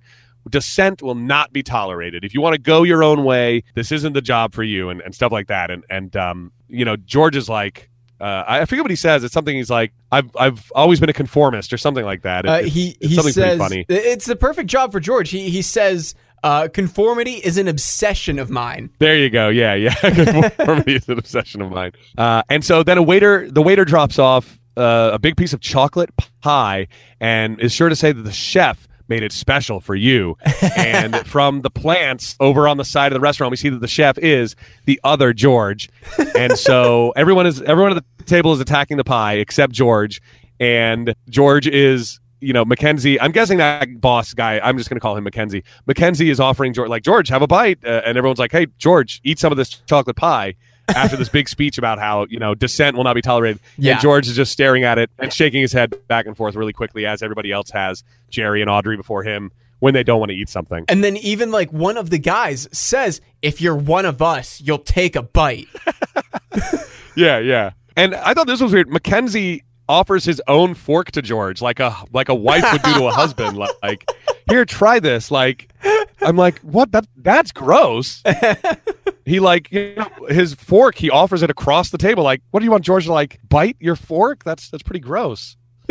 [0.49, 2.23] Dissent will not be tolerated.
[2.23, 5.01] If you want to go your own way, this isn't the job for you, and,
[5.01, 5.69] and stuff like that.
[5.69, 7.88] And and um, you know, George is like,
[8.21, 9.23] uh, I forget what he says.
[9.23, 12.45] It's something he's like, I've I've always been a conformist or something like that.
[12.45, 13.85] It- Uh, he he something says funny.
[13.89, 15.29] it's the perfect job for George.
[15.29, 18.89] He he says uh, conformity is an obsession of mine.
[18.99, 19.49] There you go.
[19.49, 19.93] Yeah, yeah.
[20.49, 21.91] Conformity is an obsession of mine.
[22.17, 25.59] Uh, and so then a waiter, the waiter drops off uh, a big piece of
[25.59, 26.09] chocolate
[26.41, 26.87] pie
[27.19, 30.37] and is sure to say that the chef made it special for you.
[30.77, 33.87] and from the plants over on the side of the restaurant, we see that the
[33.87, 34.55] chef is
[34.85, 35.89] the other George.
[36.35, 40.21] And so everyone is everyone at the table is attacking the pie except George.
[40.59, 43.19] And George is you know, Mackenzie.
[43.19, 44.59] I'm guessing that boss guy.
[44.63, 45.63] I'm just going to call him Mackenzie.
[45.87, 49.19] Mackenzie is offering George, like George, have a bite, uh, and everyone's like, "Hey, George,
[49.23, 50.55] eat some of this chocolate pie."
[50.95, 53.93] After this big speech about how you know dissent will not be tolerated, Yeah.
[53.93, 56.73] and George is just staring at it and shaking his head back and forth really
[56.73, 58.03] quickly, as everybody else has.
[58.29, 60.85] Jerry and Audrey before him when they don't want to eat something.
[60.89, 64.77] And then even like one of the guys says, "If you're one of us, you'll
[64.79, 65.67] take a bite."
[67.15, 67.71] Yeah, yeah.
[67.97, 68.87] And I thought this was weird.
[68.89, 73.07] Mackenzie offers his own fork to George, like a like a wife would do to
[73.07, 73.57] a husband.
[73.57, 74.09] Like, like,
[74.49, 75.29] here, try this.
[75.29, 75.69] Like,
[76.21, 76.91] I'm like, what?
[76.93, 78.23] That that's gross.
[79.29, 80.95] he like you know, his fork.
[80.95, 82.23] He offers it across the table.
[82.23, 84.43] Like, what do you want George to like bite your fork?
[84.43, 85.55] That's that's pretty gross.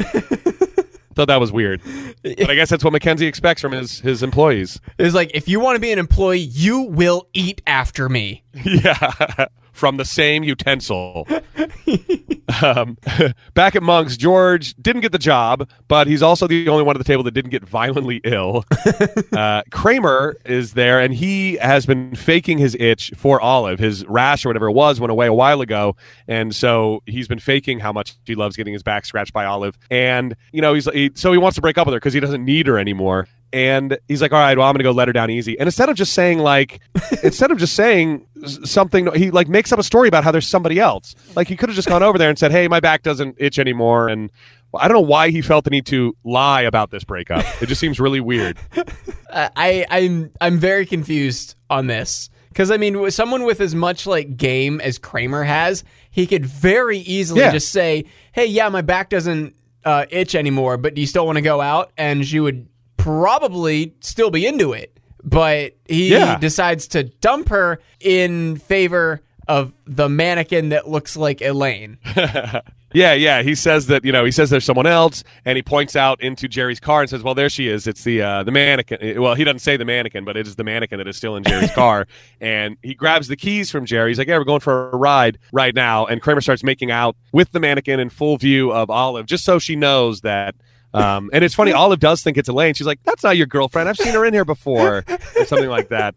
[1.14, 1.80] Thought that was weird,
[2.22, 4.80] but I guess that's what Mackenzie expects from his his employees.
[4.98, 8.44] It's like if you want to be an employee, you will eat after me.
[8.64, 9.46] Yeah,
[9.78, 11.26] from the same utensil.
[12.62, 12.98] um,
[13.54, 16.98] back at Monk's, George didn't get the job, but he's also the only one at
[16.98, 18.64] the table that didn't get violently ill.
[19.32, 23.78] uh, Kramer is there, and he has been faking his itch for Olive.
[23.78, 27.38] His rash or whatever it was went away a while ago, and so he's been
[27.38, 29.78] faking how much he loves getting his back scratched by Olive.
[29.90, 32.20] And you know, he's he, so he wants to break up with her because he
[32.20, 33.28] doesn't need her anymore.
[33.52, 35.66] And he's like, "All right, well, I'm going to go let her down easy." And
[35.66, 36.80] instead of just saying like,
[37.22, 38.26] instead of just saying
[38.64, 41.14] something, he like makes up a story about how there's somebody else.
[41.34, 43.58] Like he could have just gone over there and said, "Hey, my back doesn't itch
[43.58, 44.30] anymore." And
[44.74, 47.44] I don't know why he felt the need to lie about this breakup.
[47.62, 48.58] It just seems really weird.
[49.32, 53.74] I, I I'm I'm very confused on this because I mean, with someone with as
[53.74, 57.52] much like game as Kramer has, he could very easily Yeah.
[57.52, 61.36] just say, "Hey, yeah, my back doesn't uh, itch anymore, but do you still want
[61.36, 62.68] to go out?" And she would
[63.08, 66.38] probably still be into it, but he Yeah.
[66.38, 71.96] decides to dump her in favor of the mannequin that looks like Elaine.
[72.94, 73.42] Yeah, yeah.
[73.42, 76.48] He says that you know he says there's someone else, and he points out into
[76.48, 77.86] Jerry's car and says, "Well, there she is.
[77.86, 79.20] It's the uh, the mannequin.
[79.20, 81.44] Well, he doesn't say the mannequin, but it is the mannequin that is still in
[81.44, 82.06] Jerry's car."
[82.40, 84.08] And he grabs the keys from Jerry.
[84.08, 87.14] He's like, "Yeah, we're going for a ride right now." And Kramer starts making out
[87.30, 90.54] with the mannequin in full view of Olive, just so she knows that.
[90.94, 92.74] Um, and it's funny, Olive does think it's Elaine.
[92.74, 93.88] She's like, "That's not your girlfriend.
[93.88, 95.04] I've seen her in here before,"
[95.36, 96.14] or something like that.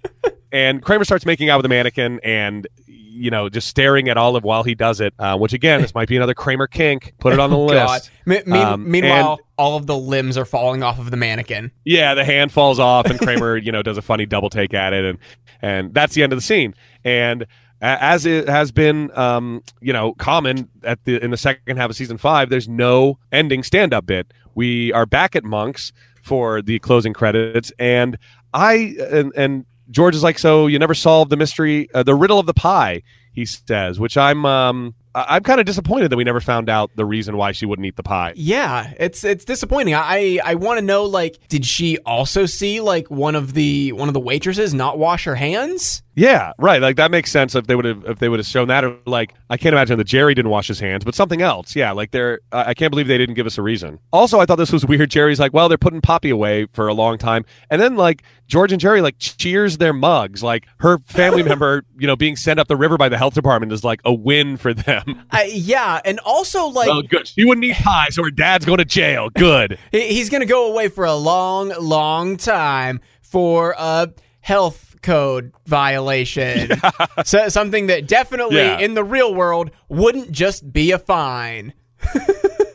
[0.52, 4.44] And Kramer starts making out with the mannequin, and you know, just staring at Olive
[4.46, 5.14] while he does it.
[5.20, 7.14] Uh, which again, this might be another Kramer kink.
[7.20, 8.10] Put it on the list.
[8.26, 11.72] Me- me- Um, meanwhile, and- all of the limbs are falling off of the mannequin.
[11.86, 14.94] Yeah, the hand falls off, and Kramer, you know, does a funny double take at
[14.94, 15.18] it, and
[15.62, 16.74] and that's the end of the scene.
[17.04, 17.46] And
[17.84, 21.96] as it has been, um, you know, common at the in the second half of
[21.96, 24.32] season five, there's no ending stand up bit.
[24.56, 25.92] We are back at Monks
[26.22, 28.18] for the closing credits, and
[28.54, 32.40] I and and George is like, so you never solved the mystery, uh, the riddle
[32.40, 36.40] of the pie, he says, which I'm um I'm kind of disappointed that we never
[36.40, 38.34] found out the reason why she wouldn't eat the pie.
[38.36, 39.94] Yeah, it's it's disappointing.
[39.94, 44.08] I I want to know like did she also see like one of the one
[44.08, 46.02] of the waitresses not wash her hands?
[46.14, 46.82] Yeah, right.
[46.82, 48.84] Like that makes sense if they would have if they would have shown that.
[48.84, 51.76] Or like I can't imagine that Jerry didn't wash his hands, but something else.
[51.76, 52.42] Yeah, like they're.
[52.52, 54.00] I I can't believe they didn't give us a reason.
[54.12, 55.10] Also, I thought this was weird.
[55.10, 58.72] Jerry's like, well, they're putting Poppy away for a long time, and then like George
[58.72, 60.44] and Jerry like cheers their mugs.
[60.44, 63.72] Like her family member, you know, being sent up the river by the health department
[63.72, 65.24] is like a win for them.
[65.32, 67.28] I, yeah, and also like oh, good.
[67.28, 69.30] She wouldn't eat pie, so her dad's going to jail.
[69.30, 69.80] Good.
[69.92, 74.10] he's going to go away for a long long time for a
[74.42, 76.70] health code violation.
[77.26, 78.80] so, something that definitely Yeah.
[78.80, 81.74] in the real world wouldn't just be a fine.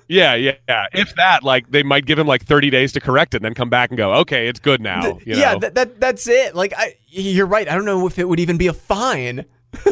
[0.08, 0.86] Yeah, yeah, yeah.
[0.92, 3.54] If that, like, they might give him like thirty days to correct it, and then
[3.54, 5.18] come back and go, okay, it's good now.
[5.24, 6.54] You yeah, that, that that's it.
[6.54, 7.68] Like I you're right.
[7.68, 9.46] I don't know if it would even be a fine.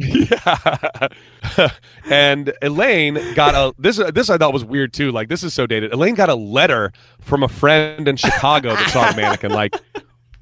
[0.00, 1.08] Yeah.
[2.08, 5.10] and Elaine got a this this I thought was weird too.
[5.10, 5.92] Like this is so dated.
[5.92, 9.50] Elaine got a letter from a friend in Chicago that saw a mannequin.
[9.50, 9.74] Like,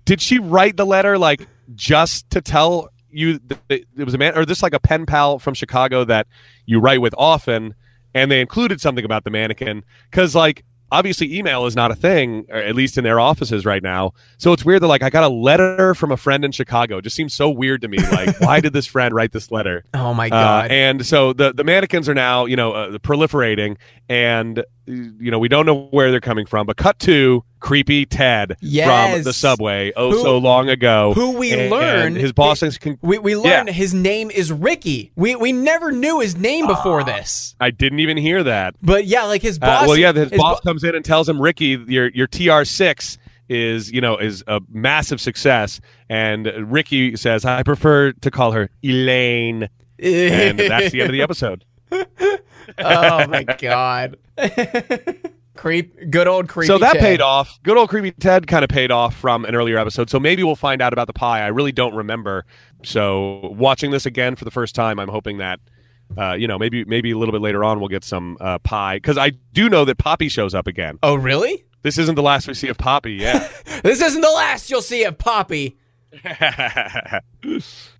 [0.06, 4.36] did she write the letter like just to tell you that it was a man
[4.36, 6.26] or this like a pen pal from Chicago that
[6.64, 7.74] you write with often
[8.14, 9.84] and they included something about the mannequin?
[10.12, 13.82] Cuz like obviously email is not a thing or at least in their offices right
[13.82, 14.12] now.
[14.38, 16.98] So it's weird that like i got a letter from a friend in chicago.
[16.98, 17.98] It just seems so weird to me.
[17.98, 19.84] Like why did this friend write this letter?
[19.92, 20.70] Oh my uh, god.
[20.70, 23.76] and so the the mannequins are now you know uh, proliferating,
[24.08, 26.66] and uh, you know we don't know where they're coming from.
[26.66, 31.52] But cut to creepy Ted from the subway oh Who- so long ago, who we
[31.52, 32.98] and- learn and his boss thinks can.
[33.02, 35.12] We, we learned his name is Ricky.
[35.16, 37.54] We we never knew his name before this.
[37.60, 38.74] I didn't even hear that.
[38.82, 39.88] But yeah, like his Uh, boss.
[39.88, 42.64] well, yeah, his, his boss bo- comes in and tells him, Ricky, your your TR
[42.64, 43.18] six
[43.48, 48.70] is you know is a massive success, and Ricky says, I prefer to call her
[48.84, 49.68] Elaine,
[49.98, 51.64] and that's the end of the episode.
[52.78, 54.16] oh my god.
[55.56, 56.66] Creep, good old creepy.
[56.66, 57.00] so that Ted.
[57.00, 57.58] paid off.
[57.62, 60.10] Good old creepy Ted kind of paid off from an earlier episode.
[60.10, 61.40] So maybe we'll find out about the pie.
[61.42, 62.44] I really don't remember.
[62.84, 65.60] So watching this again for the first time, I'm hoping that.
[66.16, 68.96] Uh, you know, maybe maybe a little bit later on we'll get some uh, pie
[68.96, 71.00] because I do know that Poppy shows up again.
[71.02, 71.64] Oh, really?
[71.82, 73.14] This isn't the last we see of Poppy.
[73.14, 73.48] Yeah,
[73.82, 75.78] This isn't the last you'll see of Poppy.
[76.24, 77.20] yeah.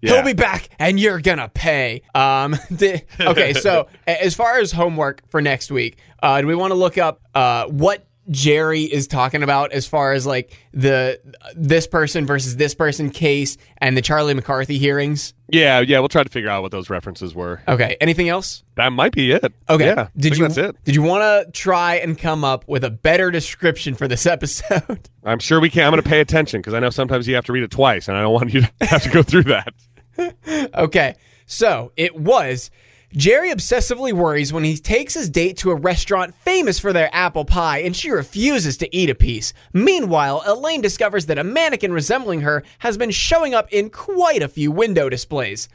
[0.01, 2.03] He'll be back, and you're gonna pay.
[2.15, 6.71] Um, the- okay, so as far as homework for next week, uh, do we want
[6.71, 11.21] to look up uh, what Jerry is talking about as far as like the
[11.55, 15.33] this person versus this person case and the Charlie McCarthy hearings?
[15.49, 16.01] yeah, yeah.
[16.01, 17.63] We'll try to figure out what those references were.
[17.69, 18.65] Okay, anything else?
[18.75, 19.53] That might be it.
[19.69, 20.09] Okay, yeah.
[20.17, 20.77] Did you That's it.
[20.85, 25.09] did you want to try and come up with a better description for this episode?
[25.25, 25.85] I'm sure we can.
[25.85, 28.09] I'm going to pay attention because I know sometimes you have to read it twice,
[28.09, 29.73] and I don't want you to have to go through that.
[30.75, 31.15] Okay,
[31.45, 32.71] so it was
[33.15, 37.45] Jerry obsessively worries when he takes his date to a restaurant famous for their apple
[37.45, 39.53] pie and she refuses to eat a piece.
[39.73, 44.49] Meanwhile, Elaine discovers that a mannequin resembling her has been showing up in quite a
[44.49, 45.69] few window displays.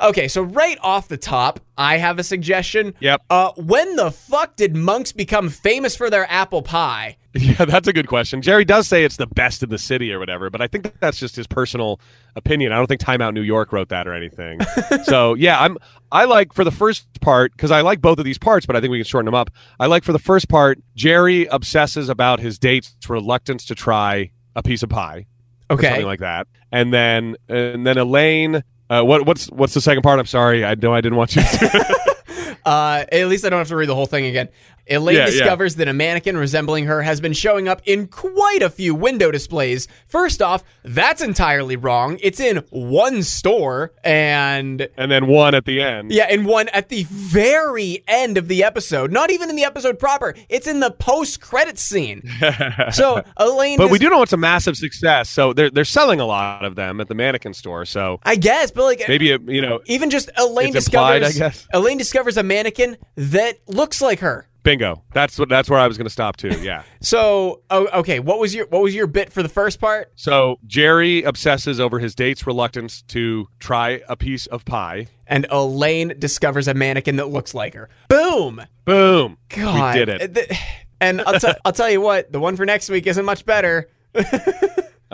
[0.00, 2.94] Okay, so right off the top, I have a suggestion.
[2.98, 3.22] Yep.
[3.30, 7.16] Uh, when the fuck did Monk's become famous for their apple pie?
[7.38, 8.42] Yeah, that's a good question.
[8.42, 11.18] Jerry does say it's the best in the city or whatever, but I think that's
[11.18, 11.98] just his personal
[12.36, 12.72] opinion.
[12.72, 14.60] I don't think Time Out New York wrote that or anything.
[15.04, 15.78] so yeah, I'm
[16.10, 18.80] I like for the first part because I like both of these parts, but I
[18.82, 19.48] think we can shorten them up.
[19.80, 24.62] I like for the first part, Jerry obsesses about his date's reluctance to try a
[24.62, 25.24] piece of pie,
[25.70, 25.88] or Okay.
[25.88, 28.62] something like that, and then and then Elaine.
[28.90, 30.18] Uh, what what's what's the second part?
[30.18, 31.40] I'm sorry, I know I didn't want you.
[31.42, 31.98] to...
[32.64, 34.48] Uh, at least I don't have to read the whole thing again.
[34.88, 35.30] Elaine Yeah, yeah.
[35.30, 39.30] discovers that a mannequin resembling her has been showing up in quite a few window
[39.30, 39.88] displays.
[40.08, 42.18] First off, that's entirely wrong.
[42.20, 46.10] It's in one store, and and then one at the end.
[46.12, 49.12] yeah, in one at the very end of the episode.
[49.12, 50.34] Not even in the episode proper.
[50.48, 52.22] It's in the post-credit scene.
[52.92, 56.26] so Elaine, But we do know it's a massive success, so they're they're selling a
[56.26, 57.84] lot of them at the mannequin store.
[57.84, 61.38] So I guess, but like maybe it, you know, even just Elaine implied, discovers I
[61.38, 61.66] guess.
[61.72, 64.48] Elaine discovers a mannequin that looks like her.
[64.62, 65.02] Bingo.
[65.12, 66.60] That's what that's where I was going to stop too.
[66.62, 66.82] Yeah.
[67.02, 70.12] So, oh, okay, what was your what was your bit for the first part?
[70.14, 75.08] so Jerry obsesses over his date's reluctance to try a piece of pie.
[75.26, 77.88] And Elaine discovers a mannequin that looks like her.
[78.08, 78.62] Boom!
[78.84, 79.36] Boom.
[79.48, 80.34] God, we did it.
[80.34, 80.50] Th-
[81.00, 83.88] And I'll, t- I'll tell you what, the one for next week isn't much better.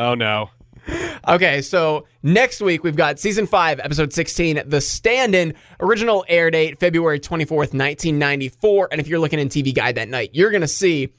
[0.00, 0.50] Oh no.
[1.28, 6.50] Okay, so next week we've got season five, episode 16, The Stand In, original air
[6.50, 8.88] date February 24th, 1994.
[8.90, 11.12] And if you're looking in TV Guide that night, you're going to see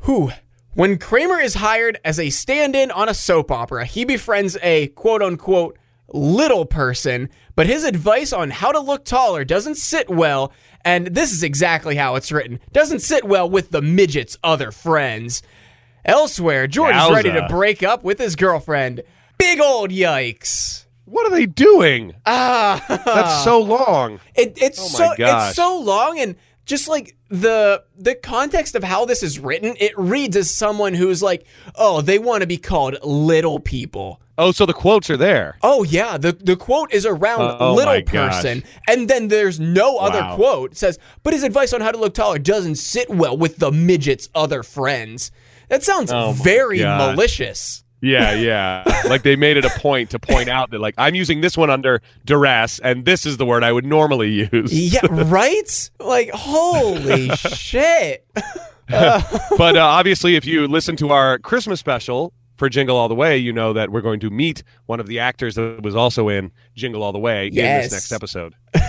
[0.00, 0.30] who.
[0.74, 4.86] When Kramer is hired as a stand in on a soap opera, he befriends a
[4.88, 5.76] quote unquote
[6.12, 10.52] little person, but his advice on how to look taller doesn't sit well,
[10.84, 15.42] and this is exactly how it's written doesn't sit well with the midget's other friends.
[16.04, 19.02] Elsewhere, George is ready to break up with his girlfriend.
[19.38, 20.86] Big old yikes.
[21.04, 22.14] What are they doing?
[22.26, 24.20] Ah, That's so long.
[24.34, 25.48] it, it's Oh so gosh.
[25.50, 29.92] it's so long and just like the the context of how this is written, it
[29.98, 31.44] reads as someone who's like,
[31.74, 34.20] oh, they want to be called little people.
[34.38, 35.58] Oh, so the quotes are there.
[35.62, 38.36] Oh yeah, the the quote is around Oh, little my gosh.
[38.36, 40.36] person, and then there's no other Wow.
[40.36, 40.72] quote.
[40.72, 43.70] It says, but his advice on how to look taller doesn't sit well with the
[43.70, 45.30] midget's other friends.
[45.72, 47.16] That sounds Oh, very gosh.
[47.16, 47.82] malicious.
[48.02, 48.84] Yeah, yeah.
[49.08, 51.70] like they made it a point to point out that like I'm using this one
[51.70, 54.70] under duress and this is the word I would normally use.
[54.92, 55.90] Yeah, right?
[55.98, 58.26] Like, holy shit.
[58.88, 63.38] but uh, obviously, if you listen to our Christmas special for Jingle All the Way,
[63.38, 66.52] you know that we're going to meet one of the actors that was also in
[66.76, 68.54] Jingle All the Way in this next episode.
[68.74, 68.82] I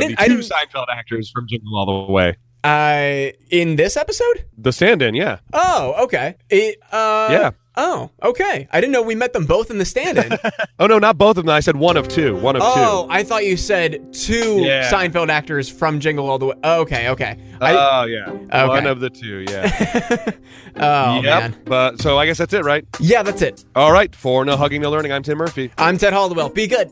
[0.00, 0.18] didn't.
[0.20, 0.50] I two didn't.
[0.50, 2.36] Seinfeld actors from Jingle All the Way.
[2.64, 4.46] Uh, in this episode?
[4.56, 6.36] The stand-in, yeah, Oh, okay.
[6.48, 6.78] It.
[6.90, 7.50] Uh, Yeah.
[7.76, 8.68] Oh, okay.
[8.72, 10.38] I didn't know we met them both in the stand-in.
[10.78, 11.54] Oh no, not both of them.
[11.54, 12.36] I said one of two.
[12.36, 14.90] One of oh, I thought you said two Yeah.
[14.90, 16.54] Seinfeld actors from Jingle All the Way.
[16.64, 17.36] Okay, okay.
[17.36, 17.64] two.
[17.64, 19.44] I, Oh yeah, one of the two.
[19.48, 20.30] Yeah.
[20.76, 21.22] oh yep.
[21.22, 21.56] man.
[21.64, 22.84] But so I guess that's it, right?
[22.98, 23.64] Yeah, that's it.
[23.76, 24.14] All right.
[24.16, 25.12] For no hugging, no learning.
[25.12, 25.70] I'm Tim Murphy.
[25.78, 26.48] I'm Ted Hollowell.
[26.48, 26.90] Be good.